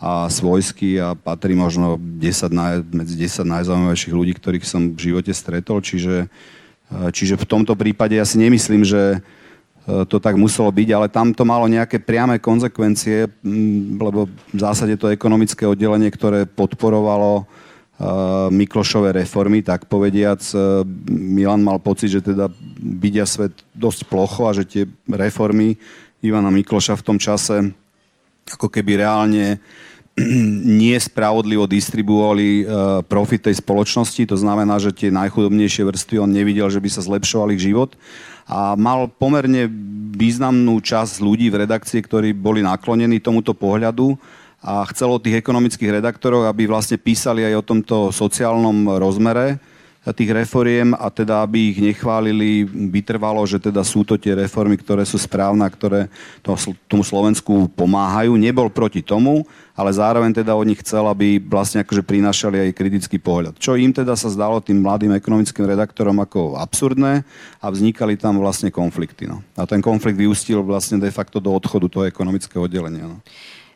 [0.00, 5.32] a svojský a patrí možno 10 naj, medzi 10 najzaujímavejších ľudí, ktorých som v živote
[5.36, 6.32] stretol, čiže,
[7.12, 9.39] čiže v tomto prípade ja si nemyslím, že E,
[10.06, 13.28] to tak muselo byť, ale tam to malo nejaké priame konsekvencie,
[13.96, 17.44] lebo v zásade to ekonomické oddelenie, ktoré podporovalo e,
[18.54, 24.56] Miklošové reformy, tak povediac, e, Milan mal pocit, že teda vidia svet dosť plocho a
[24.56, 25.74] že tie reformy
[26.20, 27.72] Ivana Mikloša v tom čase
[28.50, 29.62] ako keby reálne
[30.82, 32.66] nespravodlivo distribuovali
[33.06, 34.26] profit tej spoločnosti.
[34.28, 37.94] To znamená, že tie najchudobnejšie vrstvy on nevidel, že by sa zlepšovali ich život
[38.50, 39.70] a mal pomerne
[40.18, 44.18] významnú časť ľudí v redakcii, ktorí boli naklonení tomuto pohľadu
[44.60, 49.62] a chcelo tých ekonomických redaktorov, aby vlastne písali aj o tomto sociálnom rozmere
[50.08, 55.04] tých reforiem a teda aby ich nechválili, vytrvalo, že teda sú to tie reformy, ktoré
[55.04, 56.08] sú správne, ktoré
[56.88, 58.32] tomu Slovensku pomáhajú.
[58.40, 59.44] Nebol proti tomu,
[59.76, 63.60] ale zároveň teda od nich chcel, aby vlastne akože prinášali aj kritický pohľad.
[63.60, 67.20] Čo im teda sa zdalo tým mladým ekonomickým redaktorom ako absurdné
[67.60, 69.28] a vznikali tam vlastne konflikty.
[69.28, 69.44] No.
[69.52, 73.04] A ten konflikt vyústil vlastne de facto do odchodu toho ekonomického oddelenia.
[73.04, 73.20] No.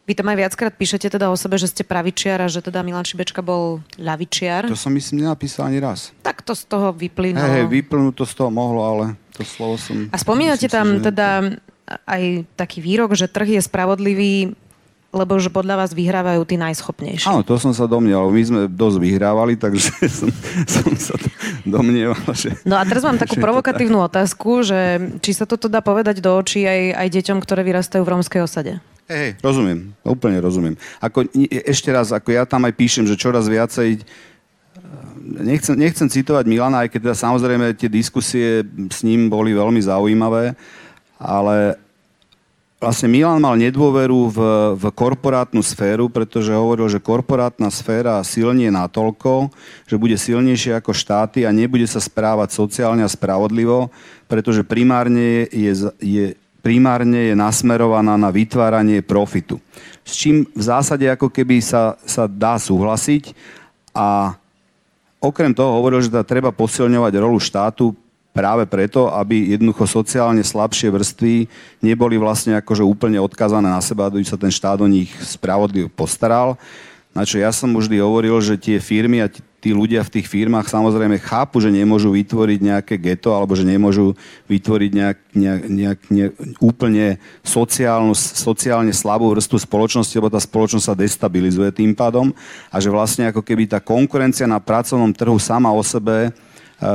[0.04, 3.08] Vy tam aj viackrát píšete teda o sebe, že ste pravičiar a že teda Milan
[3.08, 4.68] Šibečka bol ľavičiar.
[4.68, 6.12] To som myslím nenapísal ani raz.
[6.20, 7.40] Tak to z toho vyplynulo.
[7.40, 10.12] Hej, hey, vyplnúť to z toho mohlo, ale to slovo som...
[10.12, 11.56] A spomínate tam si, teda
[12.04, 14.52] aj taký výrok, že trh je spravodlivý
[15.14, 17.30] lebo že podľa vás vyhrávajú tí najschopnejší.
[17.30, 18.34] Áno, to som sa domnieval.
[18.34, 20.30] My sme dosť vyhrávali, takže som,
[20.66, 21.14] som sa
[21.62, 22.58] domnieval, že...
[22.66, 24.06] No a teraz mám takú provokatívnu tak.
[24.10, 28.12] otázku, že či sa toto dá povedať do očí aj, aj deťom, ktoré vyrastajú v
[28.18, 28.82] rómskej osade?
[29.06, 30.74] Hej, rozumiem, úplne rozumiem.
[30.98, 34.00] Ako, ešte raz, ako ja tam aj píšem, že čoraz viacej
[35.24, 40.56] nechcem, nechcem citovať Milana, aj keď teda samozrejme tie diskusie s ním boli veľmi zaujímavé,
[41.20, 41.78] ale
[42.82, 44.38] vlastne Milan mal nedôveru v,
[44.76, 49.48] v korporátnu sféru, pretože hovoril, že korporátna sféra silnie natoľko,
[49.88, 53.88] že bude silnejšia ako štáty a nebude sa správať sociálne a spravodlivo,
[54.28, 56.24] pretože primárne je, je,
[56.60, 59.56] primárne je nasmerovaná na vytváranie profitu.
[60.04, 63.32] S čím v zásade ako keby sa, sa dá súhlasiť
[63.96, 64.36] a
[65.24, 67.96] okrem toho hovoril, že teda treba posilňovať rolu štátu
[68.34, 71.46] práve preto, aby jednoducho sociálne slabšie vrstvy
[71.78, 76.58] neboli vlastne akože úplne odkazané na seba, aby sa ten štát o nich spravodlivo postaral.
[77.14, 80.66] Na čo ja som vždy hovoril, že tie firmy a tí ľudia v tých firmách
[80.66, 84.18] samozrejme chápu, že nemôžu vytvoriť nejaké geto alebo že nemôžu
[84.50, 90.98] vytvoriť nejak, nejak, nejak, nejak úplne sociálnu, sociálne slabú vrstvu spoločnosti, lebo tá spoločnosť sa
[90.98, 92.34] destabilizuje tým pádom
[92.66, 96.34] a že vlastne ako keby tá konkurencia na pracovnom trhu sama o sebe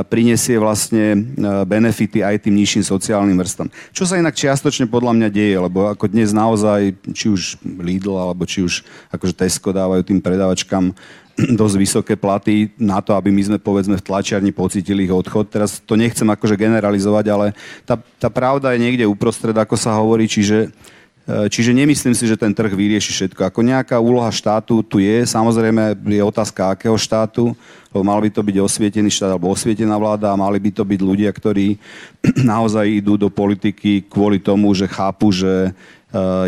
[0.06, 1.18] prinesie vlastne
[1.66, 3.66] benefity aj tým nižším sociálnym vrstom.
[3.90, 8.46] Čo sa inak čiastočne podľa mňa deje, lebo ako dnes naozaj, či už Lidl, alebo
[8.46, 10.94] či už akože Tesco dávajú tým predavačkám
[11.60, 15.50] dosť vysoké platy na to, aby my sme povedzme v tlačiarni pocitili ich odchod.
[15.50, 17.46] Teraz to nechcem akože generalizovať, ale
[17.82, 22.38] tá, tá pravda je niekde uprostred, ako sa hovorí, čiže E, čiže nemyslím si, že
[22.38, 23.46] ten trh vyrieši všetko.
[23.46, 27.52] Ako nejaká úloha štátu tu je, samozrejme je otázka akého štátu,
[27.90, 31.00] lebo mal by to byť osvietený štát alebo osvietená vláda a mali by to byť
[31.02, 31.76] ľudia, ktorí
[32.54, 35.70] naozaj idú do politiky kvôli tomu, že chápu, že e,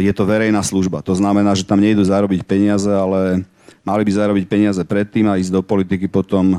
[0.02, 1.02] je to verejná služba.
[1.02, 3.42] To znamená, že tam nejdu zarobiť peniaze, ale
[3.82, 6.58] mali by zarobiť peniaze predtým a ísť do politiky potom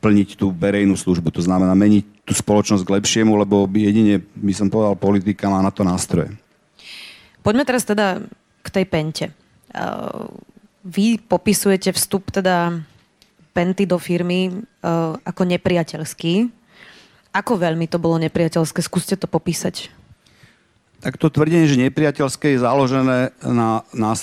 [0.00, 1.28] plniť tú verejnú službu.
[1.36, 5.72] To znamená meniť tú spoločnosť k lepšiemu, lebo jedine, by som povedal, politika má na
[5.72, 6.32] to nástroje.
[7.42, 8.22] Poďme teraz teda
[8.62, 9.26] k tej pente.
[10.82, 12.82] Vy popisujete vstup teda
[13.52, 14.62] penty do firmy
[15.26, 16.48] ako nepriateľský.
[17.32, 18.80] Ako veľmi to bolo nepriateľské?
[18.84, 19.90] Skúste to popísať.
[21.02, 24.14] Tak to tvrdenie, že nepriateľské je založené na, na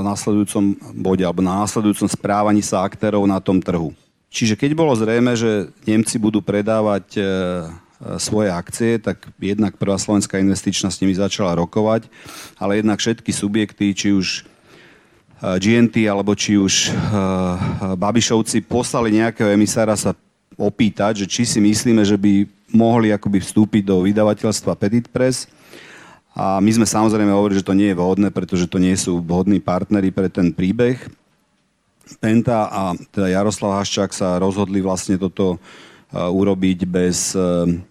[0.00, 0.64] následujúcom
[0.96, 3.92] bode alebo na následujúcom správaní sa aktérov na tom trhu.
[4.32, 7.24] Čiže keď bolo zrejme, že Nemci budú predávať e, e,
[8.20, 12.08] svoje akcie, tak jednak prvá slovenská investičná s nimi začala rokovať,
[12.60, 14.44] ale jednak všetky subjekty, či už
[15.40, 16.92] GNT alebo či už
[17.96, 20.16] Babišovci poslali nejakého emisára sa
[20.54, 25.50] opýtať, že či si myslíme, že by mohli akoby vstúpiť do vydavateľstva Petit Press.
[26.34, 29.62] A my sme samozrejme hovorili, že to nie je vhodné, pretože to nie sú vhodní
[29.62, 30.98] partnery pre ten príbeh.
[32.18, 32.82] Penta a
[33.14, 35.62] teda Jaroslav Haščák sa rozhodli vlastne toto
[36.14, 37.34] urobiť bez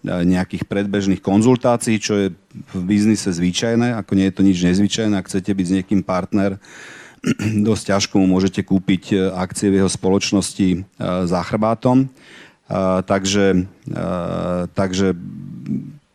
[0.04, 2.26] nejakých predbežných konzultácií, čo je
[2.72, 6.56] v biznise zvyčajné, ako nie je to nič nezvyčajné, ak chcete byť s niekým partner,
[7.68, 10.88] dosť ťažko mu môžete kúpiť akcie v jeho spoločnosti
[11.28, 12.08] za chrbátom.
[13.04, 13.68] Takže,
[14.72, 15.12] takže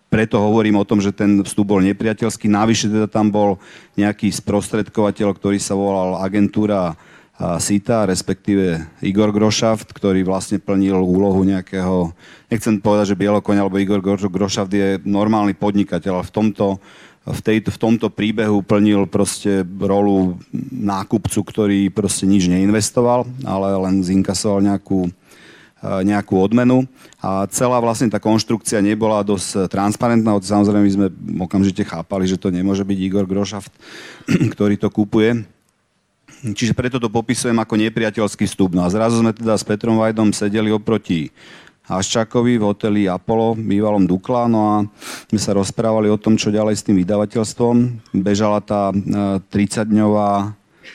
[0.09, 2.49] preto hovorím o tom, že ten vstup bol nepriateľský.
[2.49, 3.61] Navyše teda tam bol
[3.93, 6.97] nejaký sprostredkovateľ, ktorý sa volal agentúra
[7.39, 12.11] SITA, respektíve Igor Grošaft, ktorý vlastne plnil úlohu nejakého,
[12.51, 16.83] nechcem povedať, že Bielokoň alebo Igor Grošaft je normálny podnikateľ, ale v tomto,
[17.23, 20.35] v, tejto, v tomto príbehu plnil proste rolu
[20.67, 25.07] nákupcu, ktorý proste nič neinvestoval, ale len zinkasoval nejakú,
[25.79, 26.83] nejakú odmenu.
[27.23, 31.07] A celá vlastne tá konštrukcia nebola dosť transparentná, samozrejme my sme
[31.47, 33.71] okamžite chápali, že to nemôže byť Igor Grošaft,
[34.59, 35.47] ktorý to kúpuje
[36.39, 38.71] Čiže preto to popisujem ako nepriateľský vstup.
[38.71, 41.27] No a zrazu sme teda s Petrom Vajdom sedeli oproti
[41.89, 44.75] Haščákovi v hoteli Apollo, bývalom Dukla, no a
[45.33, 47.75] my sa rozprávali o tom, čo ďalej s tým vydavateľstvom.
[48.13, 48.93] Bežala tá
[49.49, 50.47] 30-dňová e,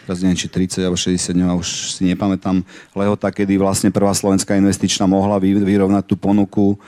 [0.06, 2.62] teraz neviem, či 30 alebo 60 dňová, už si nepamätám,
[2.94, 6.78] lehota, kedy vlastne prvá slovenská investičná mohla vyrovnať tú ponuku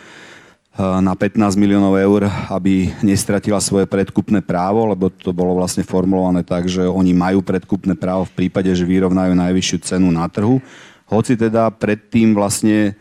[0.77, 6.69] na 15 miliónov eur, aby nestratila svoje predkupné právo, lebo to bolo vlastne formulované tak,
[6.69, 10.61] že oni majú predkupné právo v prípade, že vyrovnajú najvyššiu cenu na trhu.
[11.09, 12.93] Hoci teda predtým vlastne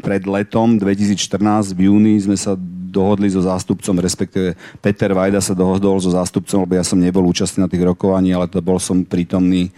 [0.00, 2.56] pred letom 2014 v júni sme sa
[2.90, 7.62] dohodli so zástupcom, respektíve Peter Vajda sa dohodol so zástupcom, lebo ja som nebol účastný
[7.62, 9.68] na tých rokovaní, ale to bol som prítomný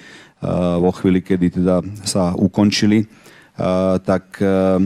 [0.41, 3.05] uh, vo chvíli, kedy teda sa ukončili.
[3.53, 4.81] Uh, tak uh,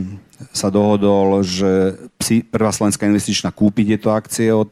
[0.53, 1.97] sa dohodol, že
[2.53, 4.69] prvá slovenská investičná kúpi tieto akcie od,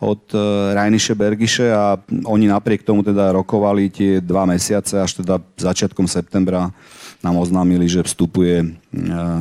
[0.00, 0.40] od e,
[0.72, 6.72] Rajniše Bergiše a oni napriek tomu teda rokovali tie dva mesiace, až teda začiatkom septembra
[7.18, 8.70] nám oznámili, že vstupuje uh,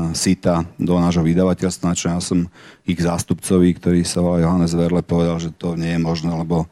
[0.10, 2.50] SITA do nášho vydavateľstva, čo ja som
[2.90, 6.66] ich zástupcovi, ktorý sa volá Johannes Verle, povedal, že to nie je možné, lebo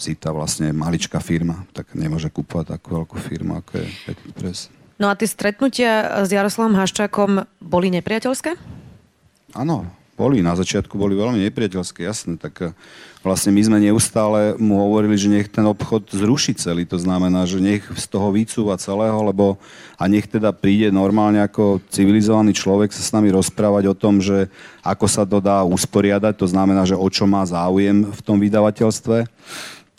[0.00, 4.72] SITA vlastne je maličká firma, tak nemôže kúpovať takú veľkú firmu, ako je Petit Press.
[4.94, 8.54] No a tie stretnutia s Jaroslavom Haščákom boli nepriateľské?
[9.54, 10.46] Áno, boli.
[10.46, 12.38] Na začiatku boli veľmi nepriateľské, jasné.
[12.38, 12.70] Tak eh,
[13.26, 16.86] vlastne my sme neustále mu hovorili, že nech ten obchod zruší celý.
[16.86, 19.58] To znamená, že nech z toho vycúva celého, lebo
[19.98, 24.46] a nech teda príde normálne ako civilizovaný človek sa s nami rozprávať o tom, že
[24.86, 26.38] ako sa to dá usporiadať.
[26.38, 29.26] To znamená, že o čo má záujem v tom vydavateľstve.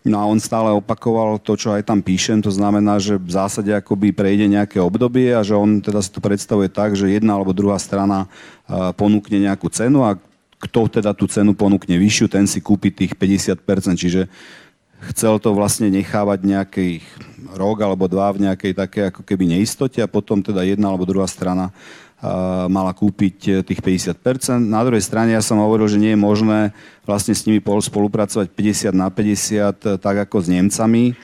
[0.05, 3.73] No a on stále opakoval to, čo aj tam píšem, to znamená, že v zásade
[3.73, 7.57] akoby prejde nejaké obdobie a že on teda si to predstavuje tak, že jedna alebo
[7.57, 8.29] druhá strana
[9.01, 10.13] ponúkne nejakú cenu a
[10.61, 13.65] kto teda tú cenu ponúkne vyššiu, ten si kúpi tých 50%,
[13.97, 14.29] čiže
[15.09, 16.87] chcel to vlastne nechávať nejaký
[17.57, 21.25] rok alebo dva v nejakej také ako keby neistote a potom teda jedna alebo druhá
[21.25, 21.73] strana
[22.71, 24.57] mala kúpiť e, tých 50%.
[24.57, 26.59] Na druhej strane ja som hovoril, že nie je možné
[27.03, 31.15] vlastne s nimi spolupracovať 50 na 50 e, tak ako s Nemcami.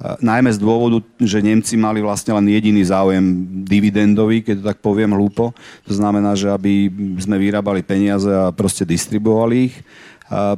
[0.00, 3.20] Najmä z dôvodu, že Nemci mali vlastne len jediný záujem
[3.68, 5.52] dividendový, keď to tak poviem hlúpo.
[5.84, 6.88] To znamená, že aby
[7.20, 9.76] sme vyrábali peniaze a proste distribuovali ich.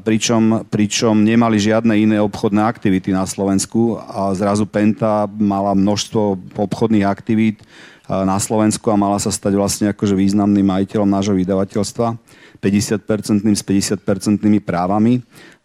[0.07, 7.03] Pričom, pričom nemali žiadne iné obchodné aktivity na Slovensku a zrazu Penta mala množstvo obchodných
[7.03, 7.67] aktivít,
[8.09, 12.19] na Slovensku a mala sa stať vlastne akože významným majiteľom nášho vydavateľstva,
[12.59, 15.23] 50-percentným s 50-percentnými právami,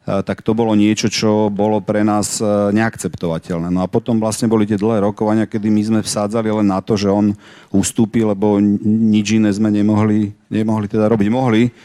[0.08, 3.68] tak to bolo niečo, čo bolo pre nás e, neakceptovateľné.
[3.68, 6.96] No a potom vlastne boli tie dlhé rokovania, kedy my sme vsádzali len na to,
[6.96, 7.36] že on
[7.76, 8.56] ustúpi, lebo
[8.88, 11.28] nič iné sme nemohli, nemohli teda robiť.
[11.28, 11.76] Mohli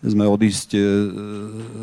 [0.00, 0.82] sme odísť e,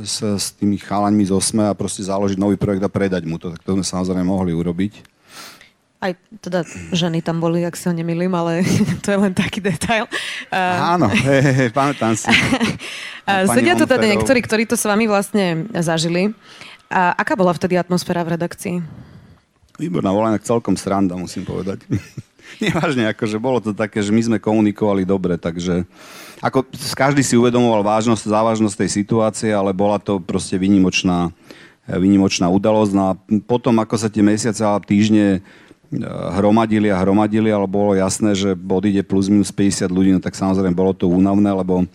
[0.09, 3.53] sa s tými chalaňmi z osme a proste založiť nový projekt a predať mu to.
[3.53, 5.14] Tak to sme samozrejme mohli urobiť.
[6.03, 6.11] Aj
[6.43, 8.61] teda ženy tam boli, ak sa nemýlim, ale
[9.03, 10.05] to je len taký detail.
[10.53, 12.29] Áno, he, he, he, pamätám si.
[13.55, 16.35] Sedia tu teda niektorí, ktorí to s vami vlastne zažili.
[16.93, 18.75] A aká bola vtedy atmosféra v redakcii?
[19.75, 21.83] Výborná, bola celkom sranda, musím povedať.
[22.63, 25.83] Nevážne, akože bolo to také, že my sme komunikovali dobre, takže
[26.39, 31.33] ako každý si uvedomoval vážnosť, závažnosť tej situácie, ale bola to proste výnimočná,
[31.89, 32.91] výnimočná udalosť.
[32.93, 33.11] No a
[33.49, 35.41] potom, ako sa tie mesiace a týždne
[36.35, 40.73] hromadili a hromadili, ale bolo jasné, že odíde plus minus 50 ľudí, no tak samozrejme
[40.73, 41.85] bolo to únavné, lebo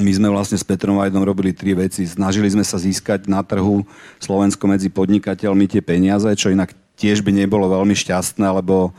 [0.00, 2.08] my sme vlastne s Petrom Vajdom robili tri veci.
[2.08, 3.84] Snažili sme sa získať na trhu
[4.16, 8.96] Slovensko medzi podnikateľmi tie peniaze, čo inak tiež by nebolo veľmi šťastné, lebo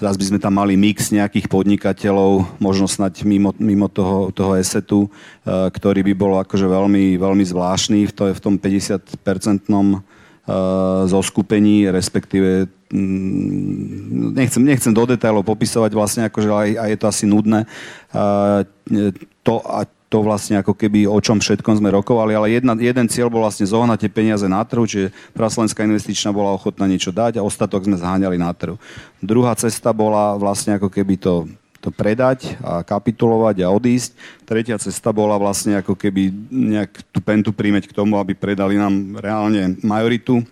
[0.00, 5.12] zase by sme tam mali mix nejakých podnikateľov, možno snať mimo, mimo toho, toho esetu,
[5.44, 10.00] eh, ktorý by bol akože veľmi, veľmi zvláštny v, to, v tom 50-percentnom
[10.46, 17.06] Eh, zoskupení, respektíve mm, nechcem, nechcem do detailov popisovať vlastne, akože aj, aj je to
[17.10, 17.66] asi nudné.
[18.14, 19.10] Eh,
[19.42, 23.26] to, a to vlastne ako keby o čom všetkom sme rokovali, ale jedna, jeden cieľ
[23.26, 27.46] bol vlastne zohnať tie peniaze na trhu, čiže Praslovenská investičná bola ochotná niečo dať a
[27.46, 28.78] ostatok sme zháňali na trhu.
[29.18, 31.50] Druhá cesta bola vlastne ako keby to
[31.86, 34.18] to predať a kapitulovať a odísť.
[34.42, 39.22] Tretia cesta bola vlastne ako keby nejak tú pentu príjmeť k tomu, aby predali nám
[39.22, 40.42] reálne majoritu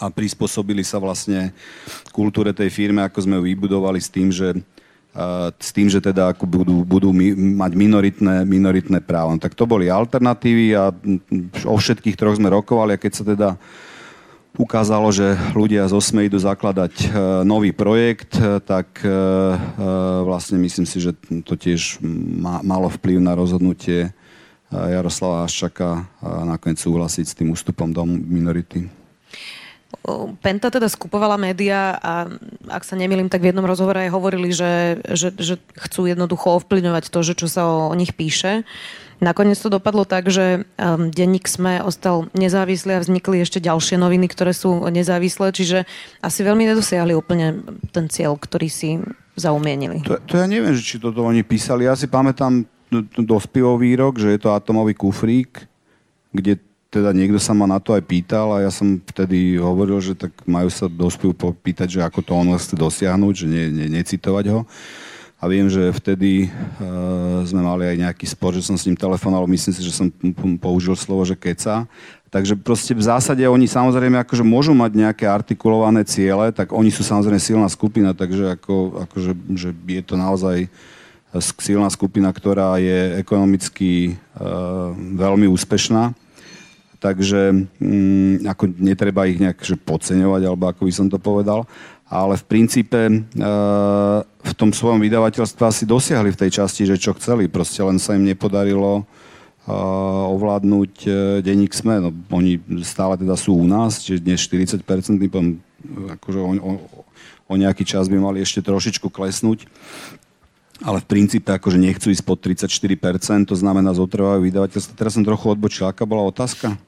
[0.00, 1.52] a prispôsobili sa vlastne
[2.16, 4.56] kultúre tej firmy, ako sme ju vybudovali s tým, že
[5.58, 9.34] s tým, že teda ako budú, budú mať minoritné, minoritné právo.
[9.34, 10.94] No tak to boli alternatívy a
[11.66, 13.48] o všetkých troch sme rokovali a keď sa teda
[14.58, 17.06] ukázalo, že ľudia z Osme idú zakladať e,
[17.46, 19.08] nový projekt, e, tak e,
[20.26, 21.14] vlastne myslím si, že
[21.46, 22.02] to tiež
[22.66, 24.10] malo vplyv na rozhodnutie
[24.68, 28.84] Jaroslava Aščaka a nakoniec súhlasiť s tým ústupom do minority.
[30.44, 32.28] Penta teda skupovala médiá a
[32.68, 37.08] ak sa nemýlim, tak v jednom rozhovore aj hovorili, že, že, že chcú jednoducho ovplyvňovať
[37.08, 38.68] to, že čo sa o, o nich píše.
[39.18, 44.30] Nakoniec to dopadlo tak, že um, denník SME ostal nezávislý a vznikli ešte ďalšie noviny,
[44.30, 45.78] ktoré sú nezávislé, čiže
[46.22, 49.02] asi veľmi nedosiahli úplne ten cieľ, ktorý si
[49.34, 50.06] zaumienili.
[50.06, 51.90] To, to ja neviem, či toto oni písali.
[51.90, 52.62] Ja si pamätám
[53.18, 55.66] dospivý výrok, že je to atomový kufrík,
[56.30, 60.16] kde teda niekto sa ma na to aj pýtal a ja som vtedy hovoril, že
[60.16, 64.44] tak majú sa dospiv popýtať, že ako to on chce dosiahnuť, že ne, ne, necitovať
[64.56, 64.64] ho.
[65.38, 69.46] A viem, že vtedy uh, sme mali aj nejaký spor, že som s ním telefonoval,
[69.46, 70.10] myslím si, že som
[70.58, 71.86] použil slovo, že keca.
[72.28, 77.06] Takže proste v zásade oni samozrejme akože môžu mať nejaké artikulované ciele, tak oni sú
[77.06, 80.66] samozrejme silná skupina, takže ako, akože, že je to naozaj
[81.62, 86.18] silná skupina, ktorá je ekonomicky uh, veľmi úspešná.
[86.98, 91.62] Takže mm, ako netreba ich nejak že podceňovať, alebo ako by som to povedal
[92.08, 93.14] ale v princípe e,
[94.24, 98.16] v tom svojom vydavateľstve asi dosiahli v tej časti, že čo chceli, proste len sa
[98.16, 99.72] im nepodarilo e,
[100.32, 101.10] ovládnuť e,
[101.44, 102.00] denník SME.
[102.00, 104.80] No, oni stále teda sú u nás, čiže dnes 40%,
[106.16, 106.70] akože o, o,
[107.48, 109.68] o nejaký čas by mali ešte trošičku klesnúť
[110.78, 114.94] ale v princípe akože nechcú ísť pod 34%, to znamená zotrvajú vydavateľstvo.
[114.94, 115.90] Teraz som trochu odbočil.
[115.90, 116.78] Aká bola otázka?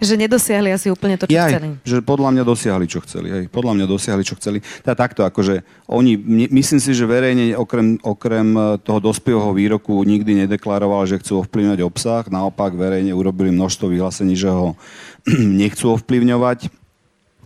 [0.00, 1.68] Že nedosiahli asi úplne to, čo Jaj, chceli.
[1.84, 3.28] Že podľa mňa dosiahli, čo chceli.
[3.28, 3.44] Hej.
[3.52, 4.64] Podľa mňa dosiahli, čo chceli.
[4.80, 5.60] Teda takto, akože
[5.92, 6.16] oni,
[6.48, 11.80] myslím si, že verejne okrem, okrem e, toho dospieho výroku nikdy nedeklaroval, že chcú ovplyvňovať
[11.84, 12.24] obsah.
[12.32, 14.72] Naopak verejne urobili množstvo vyhlásení, že ho
[15.62, 16.83] nechcú ovplyvňovať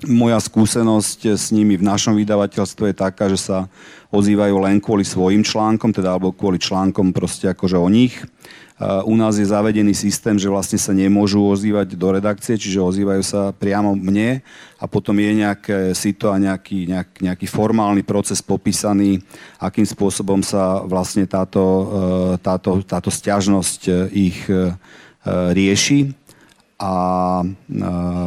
[0.06, 3.58] moja skúsenosť s nimi v našom vydavateľstve je taká, že sa
[4.14, 8.14] ozývajú len kvôli svojim článkom, teda alebo kvôli článkom proste akože o nich.
[8.78, 13.50] U nás je zavedený systém, že vlastne sa nemôžu ozývať do redakcie, čiže ozývajú sa
[13.50, 14.38] priamo mne
[14.78, 19.18] a potom je nejaké sito a nejaký, nejak, nejaký formálny proces popísaný,
[19.58, 21.84] akým spôsobom sa vlastne táto, e,
[22.38, 23.92] táto, táto stiažnosť e,
[24.30, 24.70] ich e,
[25.26, 26.14] rieši
[26.78, 26.92] a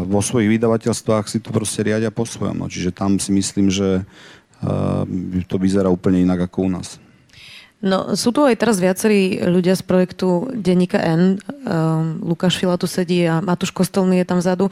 [0.04, 2.60] vo svojich vydavateľstvách si to proste riadia po svojom.
[2.60, 2.68] No.
[2.68, 4.04] Čiže tam si myslím, že
[5.48, 7.00] to vyzerá úplne inak ako u nás.
[7.82, 11.42] No, sú tu aj teraz viacerí ľudia z projektu Denníka N.
[11.66, 14.70] Um, Lukáš Fila tu sedí a Matúš Kostelný je tam vzadu.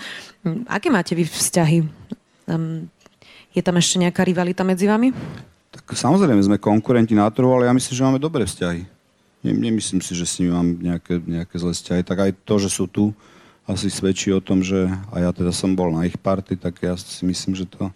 [0.69, 1.89] Aké máte vy vzťahy?
[2.45, 2.85] Um,
[3.49, 5.09] je tam ešte nejaká rivalita medzi vami?
[5.73, 8.85] Tak samozrejme, sme konkurenti na trhu, ale ja myslím, že máme dobré vzťahy.
[9.41, 12.01] Nemyslím si, že s nimi mám nejaké, nejaké zlé vzťahy.
[12.05, 13.09] Tak aj to, že sú tu,
[13.69, 16.97] asi svedčí o tom, že a ja teda som bol na ich party, tak ja
[16.97, 17.93] si myslím, že to...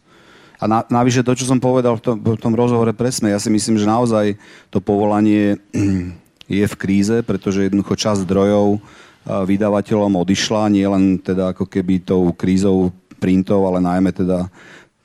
[0.62, 3.50] A na, navyše to, čo som povedal v tom, v tom rozhovore presne, ja si
[3.50, 4.38] myslím, že naozaj
[4.70, 5.58] to povolanie
[6.62, 8.78] je v kríze, pretože jednoducho čas zdrojov
[9.24, 12.92] vydavateľom odišla, nie len teda ako keby tou krízou
[13.24, 14.52] printov, ale najmä teda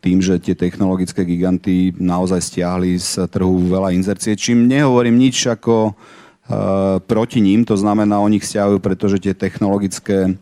[0.02, 5.94] tým, že tie technologické giganty naozaj stiahli z trhu veľa inzercie, čím nehovorím nič ako
[5.94, 10.38] uh, proti ním, to znamená, oni ich stiahujú, pretože tie technologické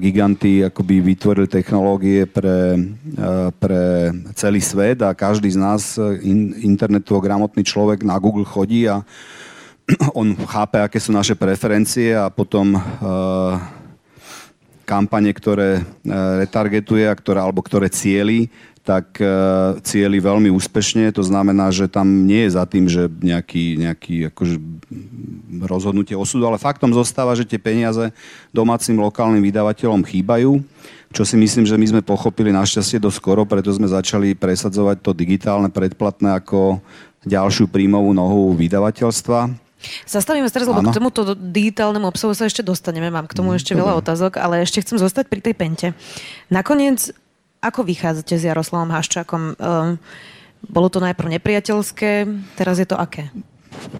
[0.00, 2.80] giganty akoby vytvorili technológie pre,
[3.60, 3.82] pre
[4.32, 6.00] celý svet a každý z nás,
[6.64, 9.04] internetovo gramotný človek na Google chodí a
[10.20, 12.80] on chápe, aké sú naše preferencie a potom
[14.88, 15.84] kampane, ktoré
[16.40, 18.48] retargetuje a ktoré, alebo ktoré cieli,
[18.88, 19.20] tak
[19.84, 21.12] cieli veľmi úspešne.
[21.12, 24.56] To znamená, že tam nie je za tým, že nejaký, nejaký akože
[25.68, 28.16] rozhodnutie osudu, ale faktom zostáva, že tie peniaze
[28.48, 30.64] domácim lokálnym vydavateľom chýbajú
[31.08, 35.16] čo si myslím, že my sme pochopili našťastie dosť skoro, preto sme začali presadzovať to
[35.16, 36.84] digitálne predplatné ako
[37.24, 39.68] ďalšiu príjmovú nohu vydavateľstva.
[40.04, 43.14] Zastavíme sa teraz, lebo k tomuto digitálnemu obsahu sa ešte dostaneme.
[43.14, 45.86] Mám k tomu mm, ešte veľa otázok, ale ešte chcem zostať pri tej pente.
[46.50, 47.14] Nakoniec,
[47.58, 49.42] ako vychádzate s Jaroslavom Haščákom?
[49.58, 49.98] Um,
[50.66, 52.26] bolo to najprv nepriateľské,
[52.58, 53.30] teraz je to aké?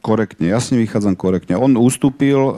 [0.02, 1.54] Korektne, ja s ním vychádzam korektne.
[1.54, 2.54] On ustúpil uh,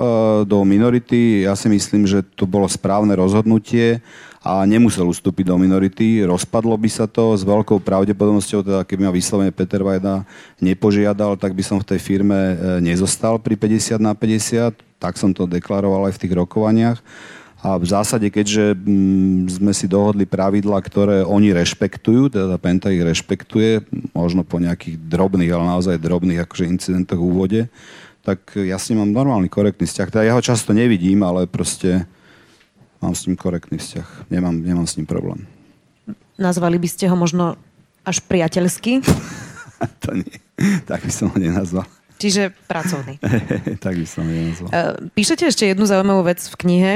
[0.49, 4.01] do minority, ja si myslím, že to bolo správne rozhodnutie
[4.41, 6.25] a nemusel ustúpiť do minority.
[6.25, 10.25] Rozpadlo by sa to s veľkou pravdepodobnosťou, teda keby ma vyslovene Peter Vajda
[10.65, 14.81] nepožiadal, tak by som v tej firme e, nezostal pri 50 na 50.
[14.97, 16.99] Tak som to deklaroval aj v tých rokovaniach.
[17.61, 23.05] A v zásade, keďže mm, sme si dohodli pravidla, ktoré oni rešpektujú, teda Penta ich
[23.05, 23.85] rešpektuje,
[24.17, 27.61] možno po nejakých drobných, ale naozaj drobných akože incidentoch v úvode,
[28.25, 30.09] tak ja s ním mám normálny, korektný vzťah.
[30.09, 32.09] Teda ja ho často nevidím, ale proste
[33.05, 34.33] mám s ním korektný vzťah.
[34.33, 35.45] Nemám, nemám s ním problém.
[36.41, 37.61] Nazvali by ste ho možno
[38.09, 39.05] až priateľský?
[40.05, 40.37] to nie.
[40.89, 41.85] Tak by som ho nenazval.
[42.21, 43.21] Čiže pracovný.
[43.85, 44.69] tak by som ho nenazval.
[44.73, 46.93] Uh, píšete ešte jednu zaujímavú vec v knihe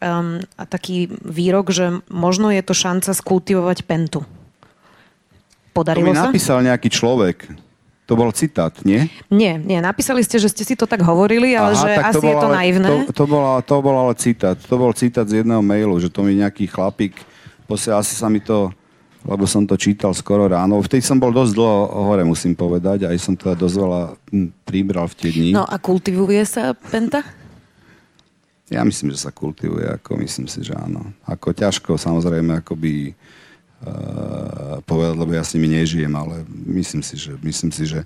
[0.00, 4.24] um, a taký výrok, že možno je to šanca skultivovať pentu.
[5.72, 6.28] Podarilo to mi sa?
[6.28, 7.52] napísal nejaký človek.
[8.06, 9.10] To bol citát, nie?
[9.26, 9.82] Nie, nie.
[9.82, 12.48] Napísali ste, že ste si to tak hovorili, ale Aha, že asi to je to
[12.54, 12.86] naivné.
[12.86, 14.54] To, to, bol, to bol ale citát.
[14.54, 17.18] To bol citát z jedného mailu, že to mi nejaký chlapík,
[17.66, 18.70] posiaľ asi sa mi to,
[19.26, 20.78] lebo som to čítal skoro ráno.
[20.78, 23.10] Vtedy som bol dosť dlho hore, musím povedať.
[23.10, 25.50] Aj som teda dosť veľa hm, pribral v tie dni.
[25.58, 27.26] No a kultivuje sa Penta?
[28.66, 31.14] Ja myslím, že sa kultivuje, ako myslím si, že áno.
[31.22, 37.38] Ako ťažko, samozrejme, akoby uh, povedať, lebo ja s nimi nežijem, ale myslím si, že,
[37.46, 38.02] myslím si, že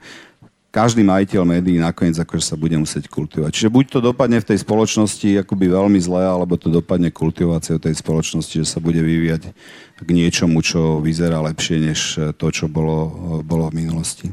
[0.70, 3.50] každý majiteľ médií nakoniec akože sa bude musieť kultivovať.
[3.56, 7.98] Čiže buď to dopadne v tej spoločnosti akoby veľmi zle, alebo to dopadne kultiváciou tej
[7.98, 9.50] spoločnosti, že sa bude vyvíjať
[9.98, 12.00] k niečomu, čo vyzerá lepšie, než
[12.38, 13.10] to, čo bolo,
[13.42, 14.30] bolo v minulosti.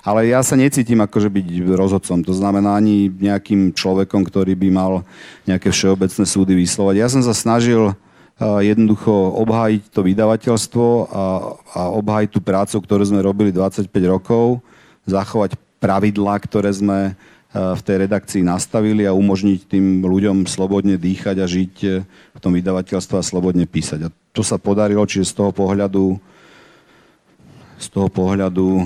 [0.00, 1.46] Ale ja sa necítim akože byť
[1.76, 2.24] rozhodcom.
[2.24, 4.92] To znamená ani nejakým človekom, ktorý by mal
[5.44, 6.94] nejaké všeobecné súdy vyslovať.
[6.96, 7.92] Ja som sa snažil
[8.40, 9.12] jednoducho
[9.44, 11.24] obhájiť to vydavateľstvo a,
[11.76, 14.64] a obhájiť tú prácu, ktorú sme robili 25 rokov,
[15.04, 17.12] zachovať pravidlá, ktoré sme
[17.50, 22.54] v tej redakcii nastavili a umožniť tým ľuďom slobodne dýchať a žiť e, v tom
[22.54, 24.06] vydavateľstve a slobodne písať.
[24.06, 26.22] A to sa podarilo, čiže z toho pohľadu
[27.80, 28.84] z toho pohľadu uh,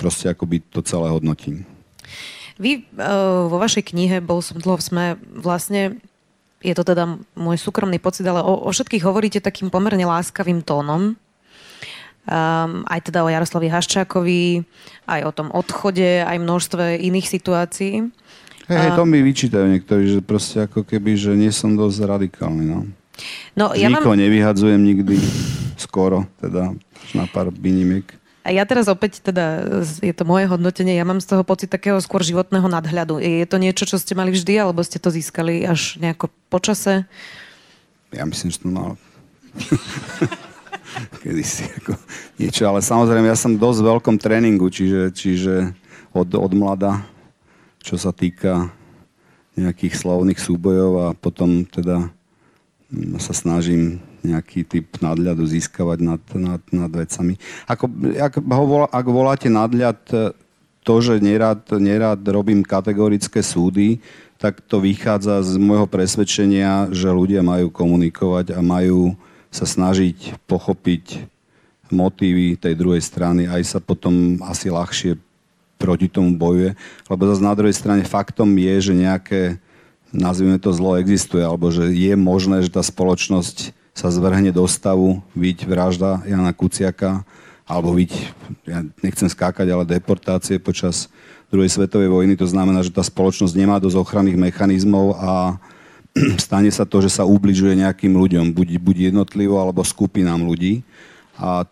[0.00, 1.68] proste akoby to celé hodnotím.
[2.56, 5.04] Vy uh, vo vašej knihe Bol som dlho v sme
[5.36, 6.00] vlastne
[6.60, 11.16] je to teda môj súkromný pocit, ale o, o všetkých hovoríte takým pomerne láskavým tónom.
[12.28, 14.44] Um, aj teda o Jaroslavi Haščákovi,
[15.08, 18.12] aj o tom odchode, aj množstve iných situácií.
[18.68, 22.86] Hej, to mi vyčítajú niektorí, že proste ako keby, že nie som dosť radikálny, no.
[23.56, 24.20] No, ja Nikoho mám...
[24.20, 25.16] nevyhadzujem nikdy,
[25.80, 26.76] skoro, teda
[27.14, 28.06] na pár výnimiek.
[28.40, 29.62] A ja teraz opäť, teda,
[30.00, 33.20] je to moje hodnotenie, ja mám z toho pocit takého skôr životného nadhľadu.
[33.20, 37.04] Je to niečo, čo ste mali vždy, alebo ste to získali až nejako počase?
[38.16, 38.96] Ja myslím, že to mal
[41.22, 41.94] kedy si ako
[42.40, 45.54] niečo, ale samozrejme ja som dosť v veľkom tréningu, čiže, čiže
[46.10, 47.02] od, od mlada,
[47.82, 48.70] čo sa týka
[49.58, 52.08] nejakých slovných súbojov a potom teda
[52.90, 57.40] mm, sa snažím nejaký typ nadľadu získavať nad, nad, nad vecami.
[57.66, 60.00] Ako, ak, ho ak voláte nadľad,
[60.80, 64.00] to, že nerad, nerad robím kategorické súdy,
[64.40, 69.12] tak to vychádza z môjho presvedčenia, že ľudia majú komunikovať a majú
[69.52, 71.28] sa snažiť pochopiť
[71.92, 75.18] motívy tej druhej strany, aj sa potom asi ľahšie
[75.76, 76.78] proti tomu bojuje.
[77.10, 79.40] Lebo zase na druhej strane faktom je, že nejaké,
[80.14, 85.20] nazvime to zlo, existuje, alebo že je možné, že tá spoločnosť sa zvrhne do stavu,
[85.36, 87.20] byť vražda Jana Kuciaka,
[87.68, 88.10] alebo byť,
[88.64, 91.12] ja nechcem skákať, ale deportácie počas
[91.52, 92.32] druhej svetovej vojny.
[92.40, 95.60] To znamená, že tá spoločnosť nemá dosť ochranných mechanizmov a
[96.48, 100.80] stane sa to, že sa ubližuje nejakým ľuďom, buď, buď jednotlivo, alebo skupinám ľudí.
[101.36, 101.68] A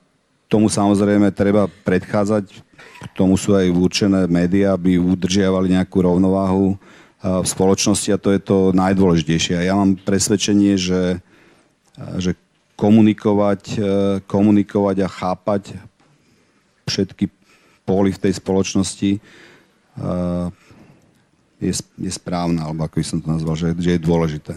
[0.52, 2.44] tomu samozrejme treba predchádzať.
[3.08, 6.76] K tomu sú aj určené médiá, aby udržiavali nejakú rovnováhu
[7.18, 9.58] v spoločnosti a to je to najdôležitejšie.
[9.58, 11.18] A ja mám presvedčenie, že
[12.18, 12.38] že
[12.78, 13.80] komunikovať, e,
[14.30, 15.62] komunikovať a chápať
[16.86, 17.26] všetky
[17.82, 19.20] póly v tej spoločnosti e,
[21.58, 24.54] je, je správna, alebo ako by som to nazval, že, že je dôležité.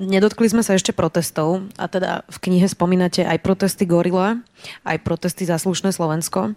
[0.00, 4.40] nedotkli sme sa ešte protestov a teda v knihe spomínate aj protesty Gorila,
[4.88, 6.56] aj protesty za slušné Slovensko.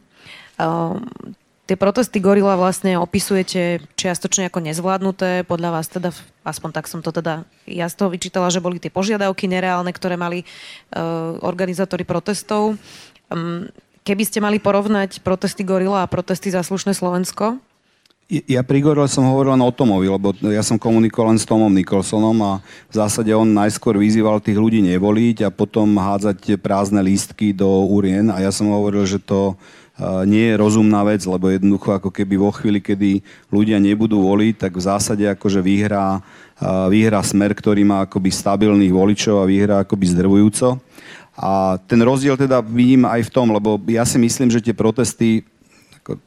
[1.63, 5.47] Tie protesty Gorila vlastne opisujete čiastočne ako nezvládnuté.
[5.47, 6.11] Podľa vás teda,
[6.43, 10.19] aspoň tak som to teda ja z toho vyčítala, že boli tie požiadavky nereálne, ktoré
[10.19, 12.75] mali uh, organizátori protestov.
[13.31, 13.71] Um,
[14.03, 17.63] keby ste mali porovnať protesty Gorila a protesty za slušné Slovensko,
[18.31, 21.69] ja pri Gorille som hovoril len o Tomovi, lebo ja som komunikoval len s Tomom
[21.69, 22.51] Nicholsonom a
[22.89, 28.31] v zásade on najskôr vyzýval tých ľudí nevoliť a potom hádzať prázdne lístky do urien
[28.31, 29.59] a ja som hovoril, že to
[30.25, 33.21] nie je rozumná vec, lebo jednoducho ako keby vo chvíli, kedy
[33.53, 36.17] ľudia nebudú voliť, tak v zásade akože vyhrá,
[36.89, 40.81] vyhrá smer, ktorý má akoby stabilných voličov a vyhrá akoby zdrvujúco.
[41.33, 45.45] A ten rozdiel teda vidím aj v tom, lebo ja si myslím, že tie protesty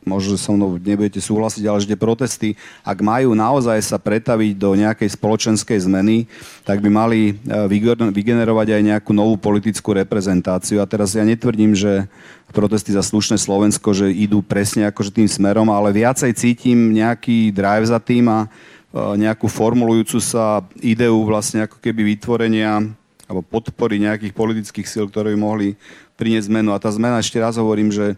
[0.08, 2.48] možno, so mnou nebudete súhlasiť, ale že tie protesty,
[2.80, 6.24] ak majú naozaj sa pretaviť do nejakej spoločenskej zmeny,
[6.64, 7.32] tak by mali e,
[8.12, 10.80] vygenerovať aj nejakú novú politickú reprezentáciu.
[10.80, 12.08] A teraz ja netvrdím, že
[12.56, 17.84] protesty za slušné Slovensko, že idú presne akože tým smerom, ale viacej cítim nejaký drive
[17.84, 18.48] za tým a e,
[19.20, 22.80] nejakú formulujúcu sa ideu vlastne ako keby vytvorenia
[23.26, 25.68] alebo podpory nejakých politických síl, ktoré by mohli
[26.14, 26.70] priniesť zmenu.
[26.72, 28.14] A tá zmena, ešte raz hovorím, že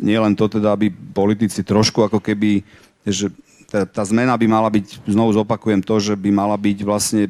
[0.00, 2.60] nie len to teda, aby politici trošku ako keby,
[3.06, 3.32] že
[3.66, 7.22] tá, tá zmena by mala byť, znovu zopakujem to, že by mala byť vlastne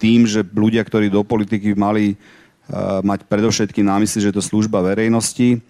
[0.00, 4.80] tým, že ľudia, ktorí do politiky mali uh, mať predovšetkým na mysli, že to služba
[4.80, 5.60] verejnosti.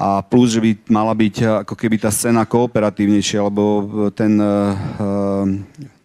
[0.00, 4.72] A plus, že by mala byť ako keby tá scéna kooperatívnejšia, lebo ten uh,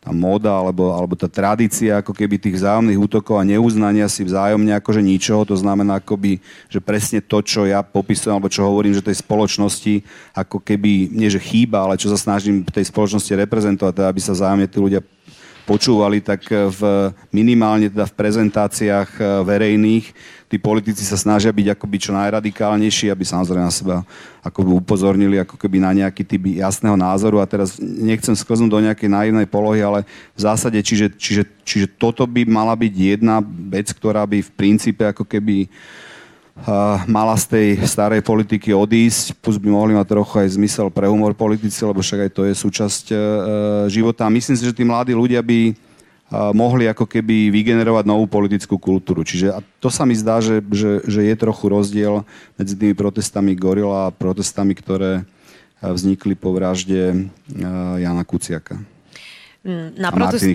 [0.06, 4.78] tá moda alebo, alebo tá tradícia ako keby tých vzájomných útokov a neuznania si vzájomne
[4.78, 6.38] akože ničoho, to znamená akoby,
[6.70, 10.06] že presne to, čo ja popisujem alebo čo hovorím, že tej spoločnosti
[10.38, 14.22] ako keby, nie že chýba, ale čo sa snažím v tej spoločnosti reprezentovať, teda aby
[14.22, 15.02] sa vzájomne tí ľudia
[15.66, 16.82] počúvali, tak v,
[17.34, 20.06] minimálne teda v prezentáciách eh, verejných.
[20.46, 24.06] Tí politici sa snažia byť akoby čo najradikálnejší, aby samozrejme na seba
[24.46, 27.42] akoby upozornili ako keby na nejaký typ jasného názoru.
[27.42, 30.06] A teraz nechcem sklznúť do nejakej naivnej polohy, ale
[30.38, 35.02] v zásade, čiže, čiže, čiže toto by mala byť jedna vec, ktorá by v princípe
[35.02, 35.66] ako keby
[37.12, 41.36] mala z tej starej politiky odísť, plus by mohli mať trochu aj zmysel pre humor
[41.36, 43.20] politici, lebo však aj to je súčasť uh,
[43.92, 44.32] života.
[44.32, 45.76] Myslím si, že tí mladí ľudia by
[46.58, 49.22] mohli ako keby vygenerovať novú politickú kultúru.
[49.22, 52.26] Čiže a to sa mi zdá, že, že, že je trochu rozdiel
[52.58, 55.22] medzi tými protestami Gorila a protestami, ktoré
[55.86, 57.30] vznikli po vražde
[58.02, 58.82] Jana Kuciaka.
[59.66, 60.46] Mm, na, protest...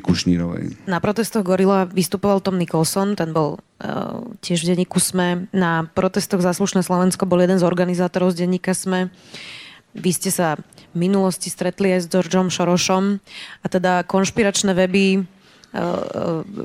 [0.86, 5.50] na protestoch Gorila vystupoval Tom Nicholson, ten bol uh, tiež v denníku SME.
[5.50, 9.10] Na protestoch Zaslušné Slovensko bol jeden z organizátorov z denníka SME.
[9.98, 10.54] Vy ste sa
[10.94, 13.18] v minulosti stretli aj s Georgeom Šorošom
[13.62, 15.24] a teda konšpiračné weby eh,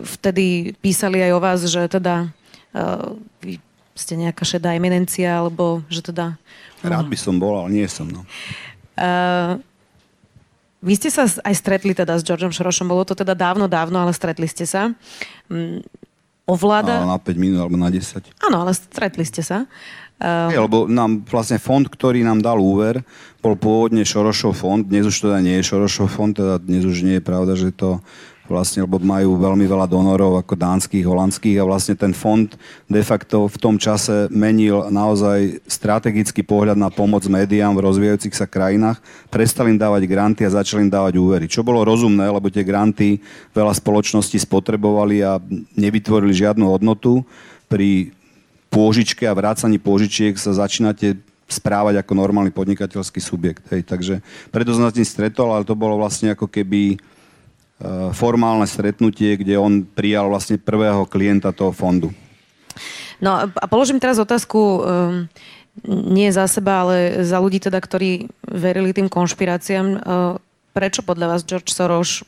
[0.05, 2.29] vtedy písali aj o vás, že teda
[2.77, 3.09] eh,
[3.41, 3.57] vy
[3.97, 6.37] ste nejaká šedá eminencia, alebo že teda...
[6.85, 8.27] Rád by som bol, ale nie som, no.
[8.93, 9.57] Uh,
[10.85, 14.13] vy ste sa aj stretli teda s Georgeom Šorošom, bolo to teda dávno, dávno, ale
[14.13, 14.93] stretli ste sa.
[15.49, 15.81] Um,
[16.45, 17.01] ovláda...
[17.01, 18.21] Ale na 5 minút alebo na 10.
[18.45, 19.65] Áno, ale stretli ste sa.
[20.21, 20.53] Uh...
[20.53, 23.01] Je, lebo nám vlastne fond, ktorý nám dal úver,
[23.41, 27.17] bol pôvodne Šorošov fond, dnes už teda nie je Šorošov fond, teda dnes už nie
[27.19, 27.99] je pravda, že to
[28.45, 32.49] vlastne, lebo majú veľmi veľa donorov ako dánskych, holandských a vlastne ten fond
[32.85, 38.45] de facto v tom čase menil naozaj strategický pohľad na pomoc médiám v rozvíjajúcich sa
[38.45, 39.01] krajinách,
[39.33, 41.45] prestali im dávať granty a začali im dávať úvery.
[41.49, 43.17] Čo bolo rozumné, lebo tie granty
[43.51, 45.41] veľa spoločností spotrebovali a
[45.73, 47.25] nevytvorili žiadnu hodnotu.
[47.65, 48.13] Pri
[48.69, 53.63] pôžičke a vrácaní pôžičiek sa začínate správať ako normálny podnikateľský subjekt.
[53.69, 53.85] Hej.
[53.85, 54.15] Takže
[54.49, 56.97] preto som sa tým stretol, ale to bolo vlastne ako keby
[58.15, 62.15] formálne stretnutie, kde on prijal vlastne prvého klienta toho fondu.
[63.19, 64.81] No a položím teraz otázku um,
[65.87, 69.87] nie za seba, ale za ľudí teda, ktorí verili tým konšpiráciám.
[69.91, 69.99] Uh,
[70.75, 72.23] prečo podľa vás George Soros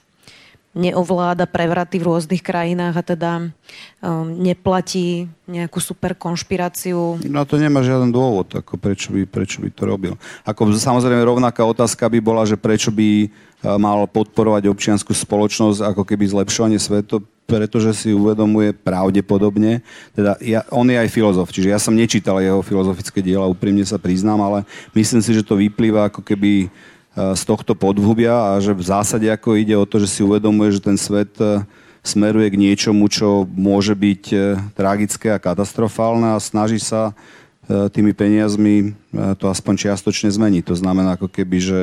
[0.78, 7.18] neovláda prevraty v rôznych krajinách a teda um, neplatí nejakú super konšpiráciu.
[7.26, 10.14] No to nemá žiaden dôvod, ako prečo by, prečo by to robil.
[10.46, 13.32] Ako samozrejme rovnaká otázka by bola, že prečo by
[13.66, 19.82] mal podporovať občianskú spoločnosť ako keby zlepšovanie sveto, pretože si uvedomuje pravdepodobne,
[20.14, 23.98] teda ja, on je aj filozof, čiže ja som nečítal jeho filozofické diela, úprimne sa
[23.98, 24.60] priznám, ale
[24.94, 26.70] myslím si, že to vyplýva ako keby
[27.18, 30.86] z tohto podhubia a že v zásade ako ide o to, že si uvedomuje, že
[30.86, 31.66] ten svet e,
[32.06, 34.38] smeruje k niečomu, čo môže byť e,
[34.78, 37.18] tragické a katastrofálne a snaží sa
[37.66, 38.94] e, tými peniazmi
[39.42, 40.70] to aspoň čiastočne zmeniť.
[40.70, 41.82] To znamená ako keby, že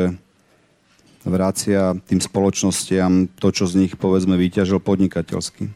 [1.25, 5.72] vracia tým spoločnostiam to, čo z nich povedzme vyťažil podnikateľsky.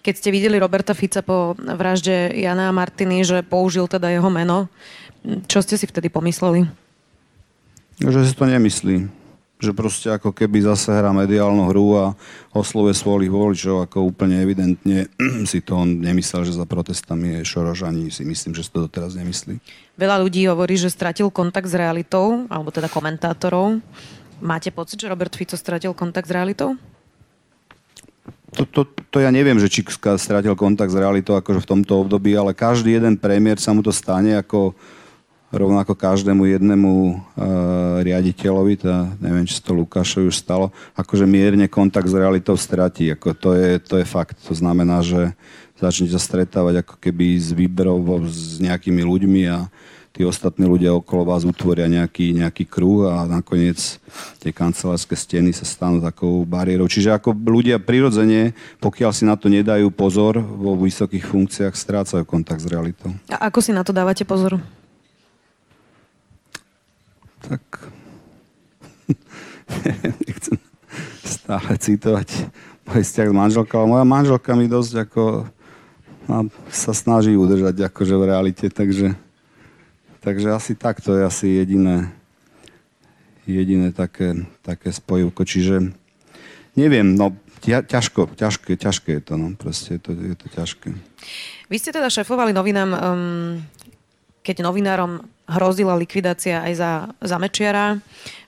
[0.00, 4.68] keď ste videli Roberta Fica po vražde Jana a Martiny, že použil teda jeho meno,
[5.48, 6.64] čo ste si vtedy pomysleli?
[8.00, 9.20] Že si to nemyslí
[9.60, 12.06] že proste ako keby zase hrá mediálnu hru a
[12.56, 15.12] oslovuje svojich voličov, ako úplne evidentne
[15.50, 18.88] si to on nemyslel, že za protestami je Šoroš, ani si myslím, že si to
[18.88, 19.60] doteraz nemyslí.
[20.00, 23.84] Veľa ľudí hovorí, že stratil kontakt s realitou, alebo teda komentátorov.
[24.40, 26.76] Máte pocit, že Robert Fico stratil kontakt s realitou?
[28.58, 28.82] To, to,
[29.14, 29.86] to ja neviem, že či
[30.18, 33.94] stratil kontakt s realitou akože v tomto období, ale každý jeden premiér sa mu to
[33.94, 34.74] stane ako
[35.50, 37.14] rovnako každému jednému uh,
[38.06, 43.10] riaditeľovi, teda neviem, či to Lukášovi už stalo, akože mierne kontakt s realitou stratí.
[43.10, 44.38] Ako to, je, to je fakt.
[44.46, 45.34] To znamená, že
[45.78, 49.66] začne sa stretávať ako keby s výberov s nejakými ľuďmi a
[50.10, 53.78] tí ostatní ľudia okolo vás utvoria nejaký, nejaký kruh a nakoniec
[54.42, 56.90] tie kancelárske steny sa stanú takou bariérou.
[56.90, 58.52] Čiže ako ľudia prirodzene,
[58.82, 63.14] pokiaľ si na to nedajú pozor vo vysokých funkciách, strácajú kontakt s realitou.
[63.30, 64.58] A ako si na to dávate pozor?
[67.40, 67.62] tak
[70.26, 70.58] nechcem
[71.24, 72.28] stále citovať
[72.84, 75.24] môj vzťah s manželkou, ale moja manželka mi dosť ako
[76.70, 79.18] sa snaží udržať akože v realite, takže,
[80.20, 82.12] takže asi tak to je asi jediné,
[83.48, 85.42] jediné také, také spojivko.
[85.44, 85.92] Čiže
[86.76, 90.88] neviem, no ťažko, ťažké, ťažké je to, no proste je to, je to ťažké.
[91.68, 93.60] Vy ste teda šefovali novinám, um,
[94.40, 97.98] keď novinárom hrozila likvidácia aj za, za Mečiara.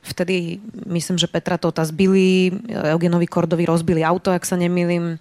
[0.06, 5.18] Vtedy myslím, že Petra Tota zbili, Eugenovi Kordovi rozbili auto, ak sa nemýlim.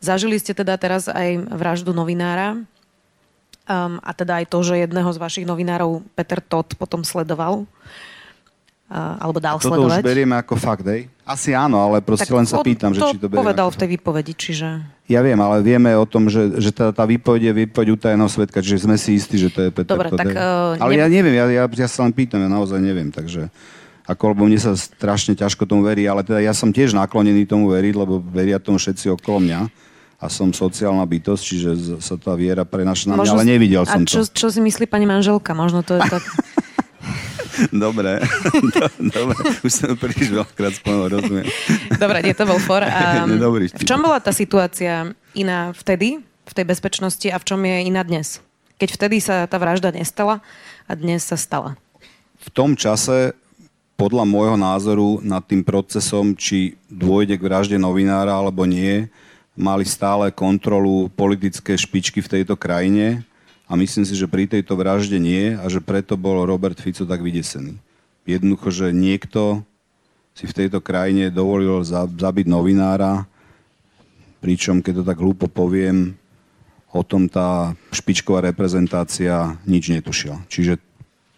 [0.00, 2.56] Zažili ste teda teraz aj vraždu novinára
[3.70, 7.70] um, a teda aj to, že jedného z vašich novinárov Peter Tot potom sledoval
[8.90, 10.02] alebo dal Toto sledovať.
[10.02, 11.06] už berieme ako fakt, hej?
[11.22, 13.88] Asi áno, ale proste tak len sa pýtam, že či to berieme povedal v tej
[13.94, 14.68] výpovedi, čiže...
[15.06, 18.58] Ja viem, ale vieme o tom, že, že tá, tá výpoveď je výpoveď utajeného svetka,
[18.58, 20.34] čiže sme si istí, že to je Peter Dobre, tak...
[20.34, 21.00] Uh, ale ne...
[21.02, 23.46] ja neviem, ja, ja, ja sa len pýtam, ja naozaj neviem, takže...
[24.10, 27.70] Ako, lebo mne sa strašne ťažko tomu verí, ale teda ja som tiež naklonený tomu
[27.70, 29.70] veriť, lebo veria tomu všetci okolo mňa
[30.20, 31.70] a som sociálna bytosť, čiže
[32.04, 34.36] sa tá viera prenaša na mňa, ale nevidel som a čo, to.
[34.36, 35.56] čo si myslí pani manželka?
[35.56, 36.20] Možno to je tak...
[37.68, 38.24] Dobre,
[39.16, 39.36] dobre.
[39.60, 41.44] Už som príliš veľakrát spomenul, rozumiem.
[41.92, 42.80] Dobre, nie to bol for.
[42.88, 47.76] A v čom bola tá situácia iná vtedy, v tej bezpečnosti a v čom je
[47.84, 48.40] iná dnes?
[48.80, 50.40] Keď vtedy sa tá vražda nestala
[50.88, 51.76] a dnes sa stala.
[52.40, 53.36] V tom čase
[54.00, 59.12] podľa môjho názoru nad tým procesom, či dôjde k vražde novinára alebo nie,
[59.58, 63.26] mali stále kontrolu politické špičky v tejto krajine
[63.70, 67.22] a myslím si, že pri tejto vražde nie a že preto bol Robert Fico tak
[67.22, 67.78] vydesený.
[68.26, 69.62] Jednoducho, že niekto
[70.34, 73.26] si v tejto krajine dovolil zabiť novinára,
[74.40, 76.16] pričom, keď to tak hlúpo poviem,
[76.90, 80.42] o tom tá špičková reprezentácia nič netušila.
[80.50, 80.82] Čiže,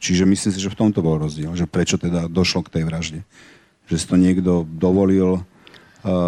[0.01, 3.21] čiže myslím si, že v tomto bol rozdiel, že prečo teda došlo k tej vražde.
[3.93, 5.45] Že si to niekto dovolil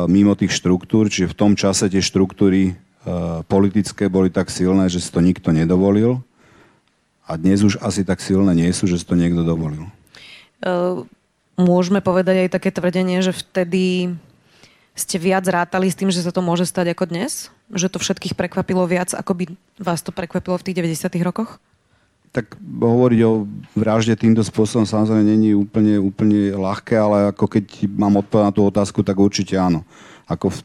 [0.07, 4.97] mimo tých štruktúr, čiže v tom čase tie štruktúry Eh, politické boli tak silné, že
[4.97, 6.25] si to nikto nedovolil
[7.29, 9.85] a dnes už asi tak silné nie sú, že si to niekto dovolil.
[10.65, 11.05] Uh,
[11.61, 14.17] môžeme povedať aj také tvrdenie, že vtedy
[14.97, 17.53] ste viac rátali s tým, že sa to môže stať ako dnes?
[17.69, 19.45] Že to všetkých prekvapilo viac, ako by
[19.77, 21.61] vás to prekvapilo v tých 90 rokoch?
[22.35, 23.47] Tak hovoriť o
[23.79, 28.63] vražde týmto spôsobom samozrejme není úplne, úplne ľahké, ale ako keď mám odpovedať na tú
[28.67, 29.87] otázku, tak určite áno.
[30.27, 30.61] Ako v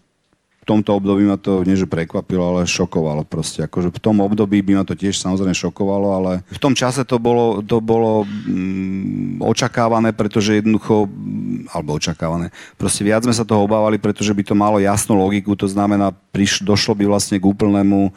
[0.70, 3.65] tomto období ma to nie, že prekvapilo, ale šokovalo proste.
[3.65, 7.17] Akože v tom období by ma to tiež samozrejme šokovalo, ale v tom čase to
[7.17, 13.65] bolo, to bolo mm, očakávané, pretože jednoducho, mm, alebo očakávané, proste viac sme sa toho
[13.65, 18.13] obávali, pretože by to malo jasnú logiku, to znamená, priš, došlo by vlastne k úplnému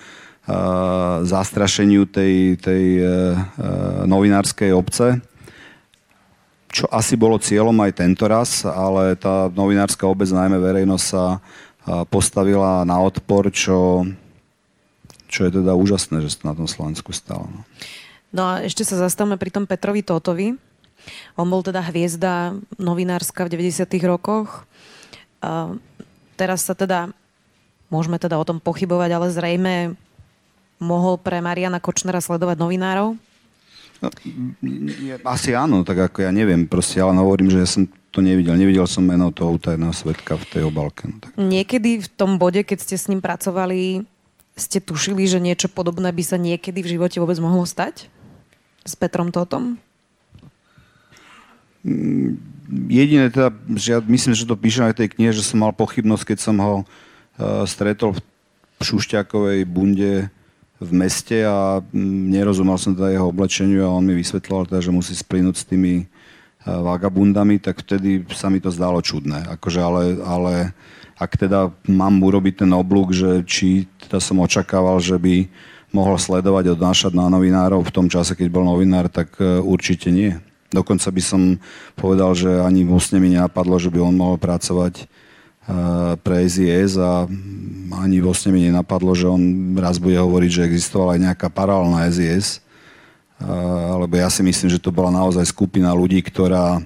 [1.22, 3.09] zastrašeniu tej, tej uh,
[4.11, 5.22] novinárskej obce,
[6.72, 11.38] čo asi bolo cieľom aj tento raz, ale tá novinárska obec, najmä verejnosť sa
[12.09, 14.07] postavila na odpor, čo,
[15.26, 17.51] čo je teda úžasné, že sa na tom Slovensku stalo.
[17.51, 17.61] No.
[18.32, 20.55] no a ešte sa zastavme pri tom Petrovi Tótovi.
[21.34, 23.82] On bol teda hviezda novinárska v 90.
[24.07, 24.62] rokoch.
[25.43, 25.74] A
[26.38, 27.11] teraz sa teda,
[27.90, 29.74] môžeme teda o tom pochybovať, ale zrejme
[30.82, 33.14] mohol pre Mariana Kočnera sledovať novinárov?
[34.02, 34.10] No,
[35.30, 38.58] asi áno, tak ako ja neviem, proste, ale hovorím, že ja som to nevidel.
[38.58, 41.06] Nevidel som meno toho utajeného svetka v tej obalke.
[41.06, 41.30] No, tak.
[41.38, 44.02] Niekedy v tom bode, keď ste s ním pracovali,
[44.58, 48.10] ste tušili, že niečo podobné by sa niekedy v živote vôbec mohlo stať?
[48.82, 49.80] S Petrom Totom?
[51.86, 52.36] Mm,
[52.90, 55.72] jediné teda, že ja myslím, že to píšem aj v tej knihe, že som mal
[55.72, 58.20] pochybnosť, keď som ho uh, stretol v
[58.82, 60.28] šušťakovej bunde
[60.82, 64.90] v meste a mm, nerozumel som teda jeho oblečeniu a on mi vysvetloval teda, že
[64.90, 66.10] musí splínuť s tými
[66.62, 69.50] vagabundami, tak vtedy sa mi to zdalo čudné.
[69.58, 70.54] Akože ale, ale
[71.18, 75.50] ak teda mám urobiť ten oblúk, že či teda som očakával, že by
[75.90, 80.38] mohol sledovať odnášať na novinárov v tom čase, keď bol novinár, tak určite nie.
[80.72, 81.42] Dokonca by som
[81.98, 85.04] povedal, že ani v úsne mi nenapadlo, že by on mohol pracovať
[86.26, 87.30] pre SIS a
[88.02, 92.58] ani vlastne mi nenapadlo, že on raz bude hovoriť, že existovala aj nejaká paralelná SIS.
[93.98, 96.82] Lebo ja si myslím, že to bola naozaj skupina ľudí, ktorá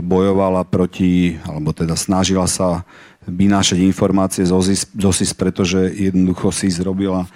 [0.00, 2.82] bojovala proti, alebo teda snažila sa
[3.28, 7.28] vynášať informácie z OSIS, z OSIS pretože jednoducho si zrobila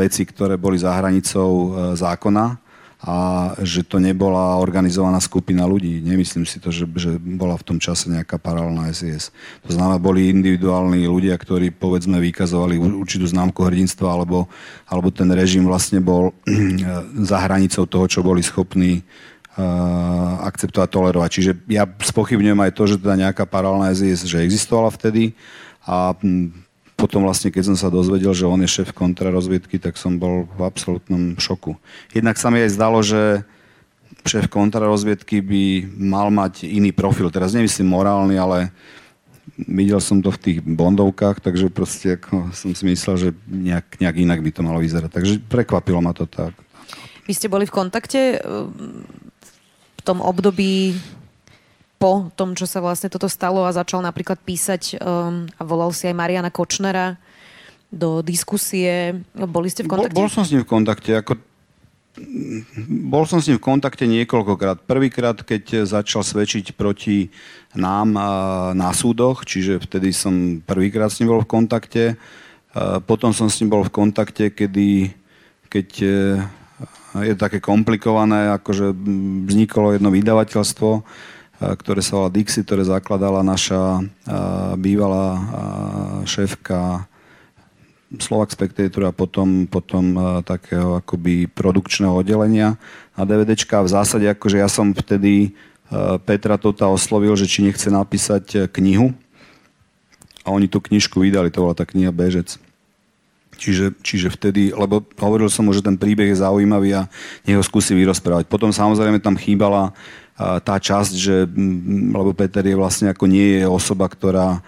[0.00, 2.56] veci, ktoré boli za hranicou zákona
[3.00, 3.16] a
[3.64, 6.04] že to nebola organizovaná skupina ľudí.
[6.04, 9.32] Nemyslím si to, že, že bola v tom čase nejaká paralelná SIS.
[9.64, 14.52] To znamená, boli individuálni ľudia, ktorí povedzme vykazovali určitú známku hrdinstva, alebo,
[14.84, 16.36] alebo ten režim vlastne bol
[17.32, 19.00] za hranicou toho, čo boli schopní
[19.56, 21.30] uh, akceptovať, tolerovať.
[21.32, 25.32] Čiže ja spochybňujem aj to, že teda nejaká paralelná SIS, že existovala vtedy
[25.88, 26.12] a
[27.00, 30.60] potom vlastne, keď som sa dozvedel, že on je šéf kontrarozviedky, tak som bol v
[30.60, 31.80] absolútnom šoku.
[32.12, 33.40] Jednak sa mi aj zdalo, že
[34.28, 35.64] šéf kontrarozviedky by
[35.96, 37.32] mal mať iný profil.
[37.32, 38.68] Teraz nemyslím morálny, ale
[39.56, 44.16] videl som to v tých bondovkách, takže proste ako som si myslel, že nejak, nejak
[44.20, 45.10] inak by to malo vyzerať.
[45.10, 46.52] Takže prekvapilo ma to tak.
[47.24, 50.96] Vy ste boli v kontakte v tom období
[52.00, 56.08] po tom, čo sa vlastne toto stalo a začal napríklad písať um, a volal si
[56.08, 57.20] aj Mariana Kočnera
[57.92, 59.20] do diskusie.
[59.36, 60.16] Boli ste v kontakte?
[60.16, 61.10] Bol, bol som s ním v kontakte.
[61.20, 61.36] Ako,
[62.88, 64.88] bol som s ním v kontakte niekoľkokrát.
[64.88, 67.28] Prvýkrát, keď začal svedčiť proti
[67.76, 68.16] nám
[68.72, 72.16] na súdoch, čiže vtedy som prvýkrát s ním bol v kontakte.
[73.04, 75.10] Potom som s ním bol v kontakte, kedy,
[75.66, 76.14] keď e,
[77.26, 78.94] je také komplikované, akože
[79.50, 80.90] vzniklo jedno vydavateľstvo,
[81.60, 84.00] ktoré sa volá Dixie, ktoré zakladala naša
[84.80, 85.28] bývalá
[86.24, 87.04] šéfka
[88.16, 92.74] Slovak Spectator a potom, potom takého akoby produkčného oddelenia
[93.14, 93.84] na DVDčka.
[93.86, 95.54] V zásade akože ja som vtedy
[96.26, 99.14] Petra Tota oslovil, že či nechce napísať knihu.
[100.42, 102.56] A oni tú knižku vydali, to bola tá kniha Bežec.
[103.60, 107.12] Čiže, čiže vtedy, lebo hovoril som mu, že ten príbeh je zaujímavý a
[107.44, 108.48] nech ho skúsi vyrozprávať.
[108.48, 109.92] Potom samozrejme tam chýbala
[110.40, 111.44] tá časť, že,
[112.16, 114.64] lebo Peter je vlastne ako nie je osoba, ktorá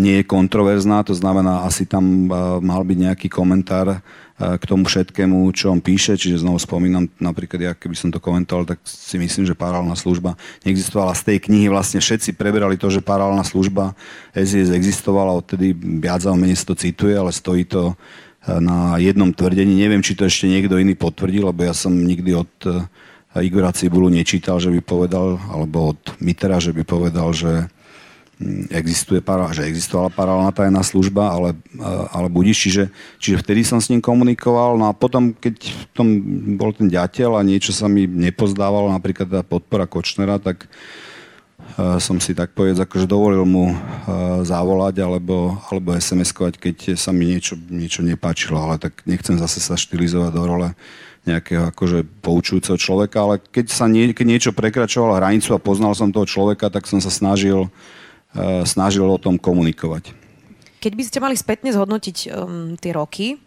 [0.00, 2.28] nie je kontroverzná, to znamená, asi tam
[2.64, 4.00] mal byť nejaký komentár
[4.34, 8.66] k tomu všetkému, čo on píše, čiže znovu spomínam, napríklad ja keby som to komentoval,
[8.66, 10.34] tak si myslím, že paralelná služba
[10.66, 11.14] neexistovala.
[11.14, 13.94] Z tej knihy vlastne všetci preberali to, že paralelná služba
[14.34, 17.94] SIS existovala, odtedy viac alebo menej to cituje, ale stojí to
[18.44, 19.76] na jednom tvrdení.
[19.76, 22.52] Neviem, či to ešte niekto iný potvrdil, lebo ja som nikdy od
[23.42, 27.66] Igora Cibulu nečítal, že by povedal, alebo od Mitera, že by povedal, že
[28.38, 29.18] mm, existuje
[29.50, 31.50] že existovala paralelná tajná služba, ale,
[32.14, 32.70] ale budíš.
[32.70, 32.84] Čiže,
[33.18, 34.78] čiže vtedy som s ním komunikoval.
[34.78, 36.08] No a potom, keď v tom
[36.54, 40.70] bol ten ďateľ a niečo sa mi nepozdávalo, napríklad tá podpora Kočnera, tak
[41.98, 43.76] som si tak povedať, akože dovolil mu uh,
[44.46, 49.74] zavolať alebo, alebo SMS-kovať, keď sa mi niečo, niečo nepáčilo, ale tak nechcem zase sa
[49.74, 50.70] štilizovať do role
[51.26, 56.14] nejakého akože poučujúceho človeka, ale keď sa nie, keď niečo prekračovalo hranicu a poznal som
[56.14, 60.14] toho človeka, tak som sa snažil, uh, snažil o tom komunikovať.
[60.78, 63.40] Keď by ste mali spätne zhodnotiť um, tie roky,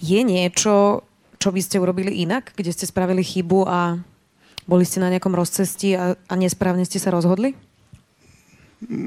[0.00, 1.04] je niečo,
[1.36, 4.00] čo by ste urobili inak, kde ste spravili chybu a
[4.66, 7.54] boli ste na nejakom rozcestí a, a nesprávne ste sa rozhodli?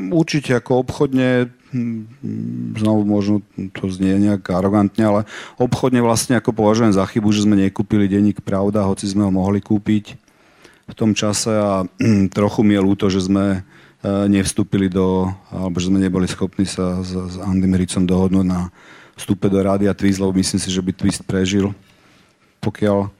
[0.09, 3.45] Určite ako obchodne hm, znovu možno
[3.77, 5.21] to znie nejak arogantne, ale
[5.61, 9.61] obchodne vlastne ako považujem za chybu, že sme nekúpili denník Pravda, hoci sme ho mohli
[9.61, 10.17] kúpiť
[10.89, 15.77] v tom čase a hm, trochu mi je ľúto, že sme e, nevstúpili do, alebo
[15.77, 18.73] že sme neboli schopní sa s, s Andym Ricom dohodnúť na
[19.13, 21.75] vstupe do Rádia Twist, lebo myslím si, že by Twist prežil.
[22.63, 23.18] Pokiaľ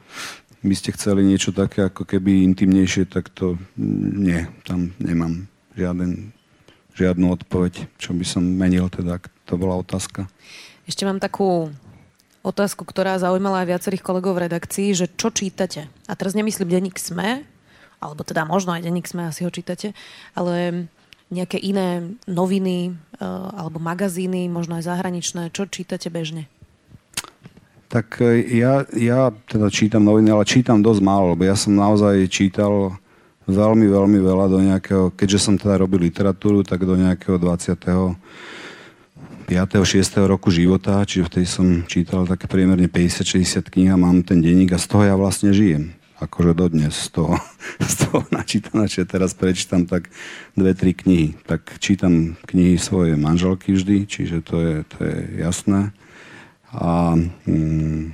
[0.60, 6.36] by ste chceli niečo také ako keby intimnejšie, tak to hm, nie, tam nemám žiaden
[7.00, 10.28] žiadnu odpoveď, čo by som menil, teda, to bola otázka.
[10.84, 11.72] Ešte mám takú
[12.44, 15.88] otázku, ktorá zaujímala aj viacerých kolegov v redakcii, že čo čítate?
[16.12, 17.48] A teraz nemyslím denník SME,
[18.04, 19.96] alebo teda možno aj denník SME, asi ho čítate,
[20.36, 20.88] ale
[21.32, 23.24] nejaké iné noviny eh,
[23.56, 26.52] alebo magazíny, možno aj zahraničné, čo čítate bežne?
[27.90, 32.30] Tak eh, ja, ja teda čítam noviny, ale čítam dosť málo, lebo ja som naozaj
[32.30, 32.96] čítal
[33.50, 38.14] veľmi, veľmi veľa do nejakého, keďže som teda robil literatúru, tak do nejakého 20.
[39.50, 39.82] 5.
[39.82, 40.30] 6.
[40.30, 44.78] roku života, čiže vtedy som čítal také priemerne 50-60 kníh a mám ten denník a
[44.78, 45.98] z toho ja vlastne žijem.
[46.22, 47.34] Akože dodnes z toho,
[47.82, 50.14] z toho načítam, čiže teraz prečítam tak
[50.54, 51.34] dve, tri knihy.
[51.50, 55.98] Tak čítam knihy svojej manželky vždy, čiže to je, to je jasné.
[56.76, 57.18] A
[57.50, 58.14] mm,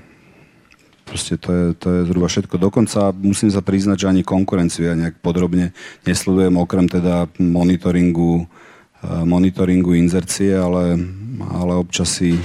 [1.03, 2.55] proste to je, to je zhruba všetko.
[2.57, 5.75] Dokonca musím sa priznať, že ani konkurenciu ja nejak podrobne
[6.07, 8.47] nesledujem, okrem teda monitoringu
[9.25, 10.97] monitoringu inzercie, ale,
[11.51, 12.39] ale občas si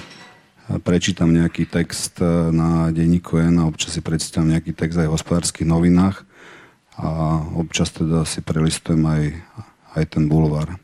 [0.85, 2.23] prečítam nejaký text
[2.55, 6.23] na denníku N a občas si prečítam nejaký text aj v hospodárskych novinách
[7.01, 9.25] a občas teda si prelistujem aj,
[9.99, 10.79] aj ten bulvár.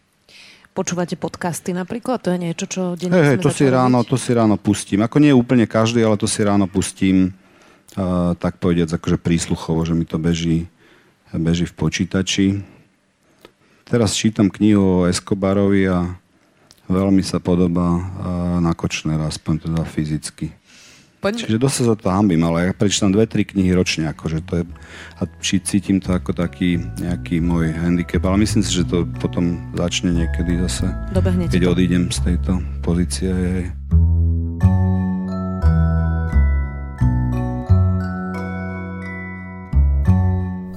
[0.76, 2.20] Počúvate podcasty napríklad?
[2.20, 5.00] To je niečo, čo denne hey, hey, to si ráno, to si ráno pustím.
[5.00, 7.32] Ako nie úplne každý, ale to si ráno pustím
[7.96, 10.68] uh, tak povediac akože prísluchovo, že mi to beží,
[11.32, 12.60] beží v počítači
[13.86, 16.18] Teraz čítam knihu o Escobarovi a
[16.90, 17.86] veľmi sa podobá
[18.58, 20.50] na Kočnera, aspoň teda fyzicky.
[21.26, 21.42] Poďme.
[21.42, 24.52] Čiže dosť sa za to hambím, ale ja prečítam dve, tri knihy ročne, akože to
[24.60, 24.64] je,
[25.18, 29.58] a či cítim to ako taký nejaký môj handicap, ale myslím si, že to potom
[29.74, 31.72] začne niekedy zase, Dobehne keď to.
[31.74, 33.34] odídem z tejto pozície.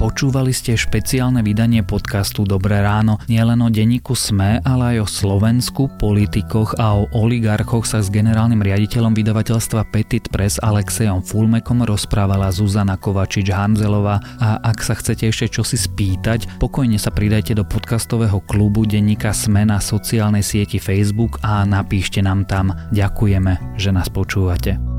[0.10, 3.22] Počúvali ste špeciálne vydanie podcastu Dobré ráno.
[3.30, 8.58] Nielen o denníku SME, ale aj o Slovensku, politikoch a o oligarchoch sa s generálnym
[8.58, 15.78] riaditeľom vydavateľstva Petit Press Alexejom Fulmekom rozprávala Zuzana Kovačič-Hanzelová a ak sa chcete ešte čosi
[15.78, 22.18] spýtať, pokojne sa pridajte do podcastového klubu denníka SME na sociálnej sieti Facebook a napíšte
[22.26, 22.74] nám tam.
[22.90, 24.99] Ďakujeme, že nás počúvate.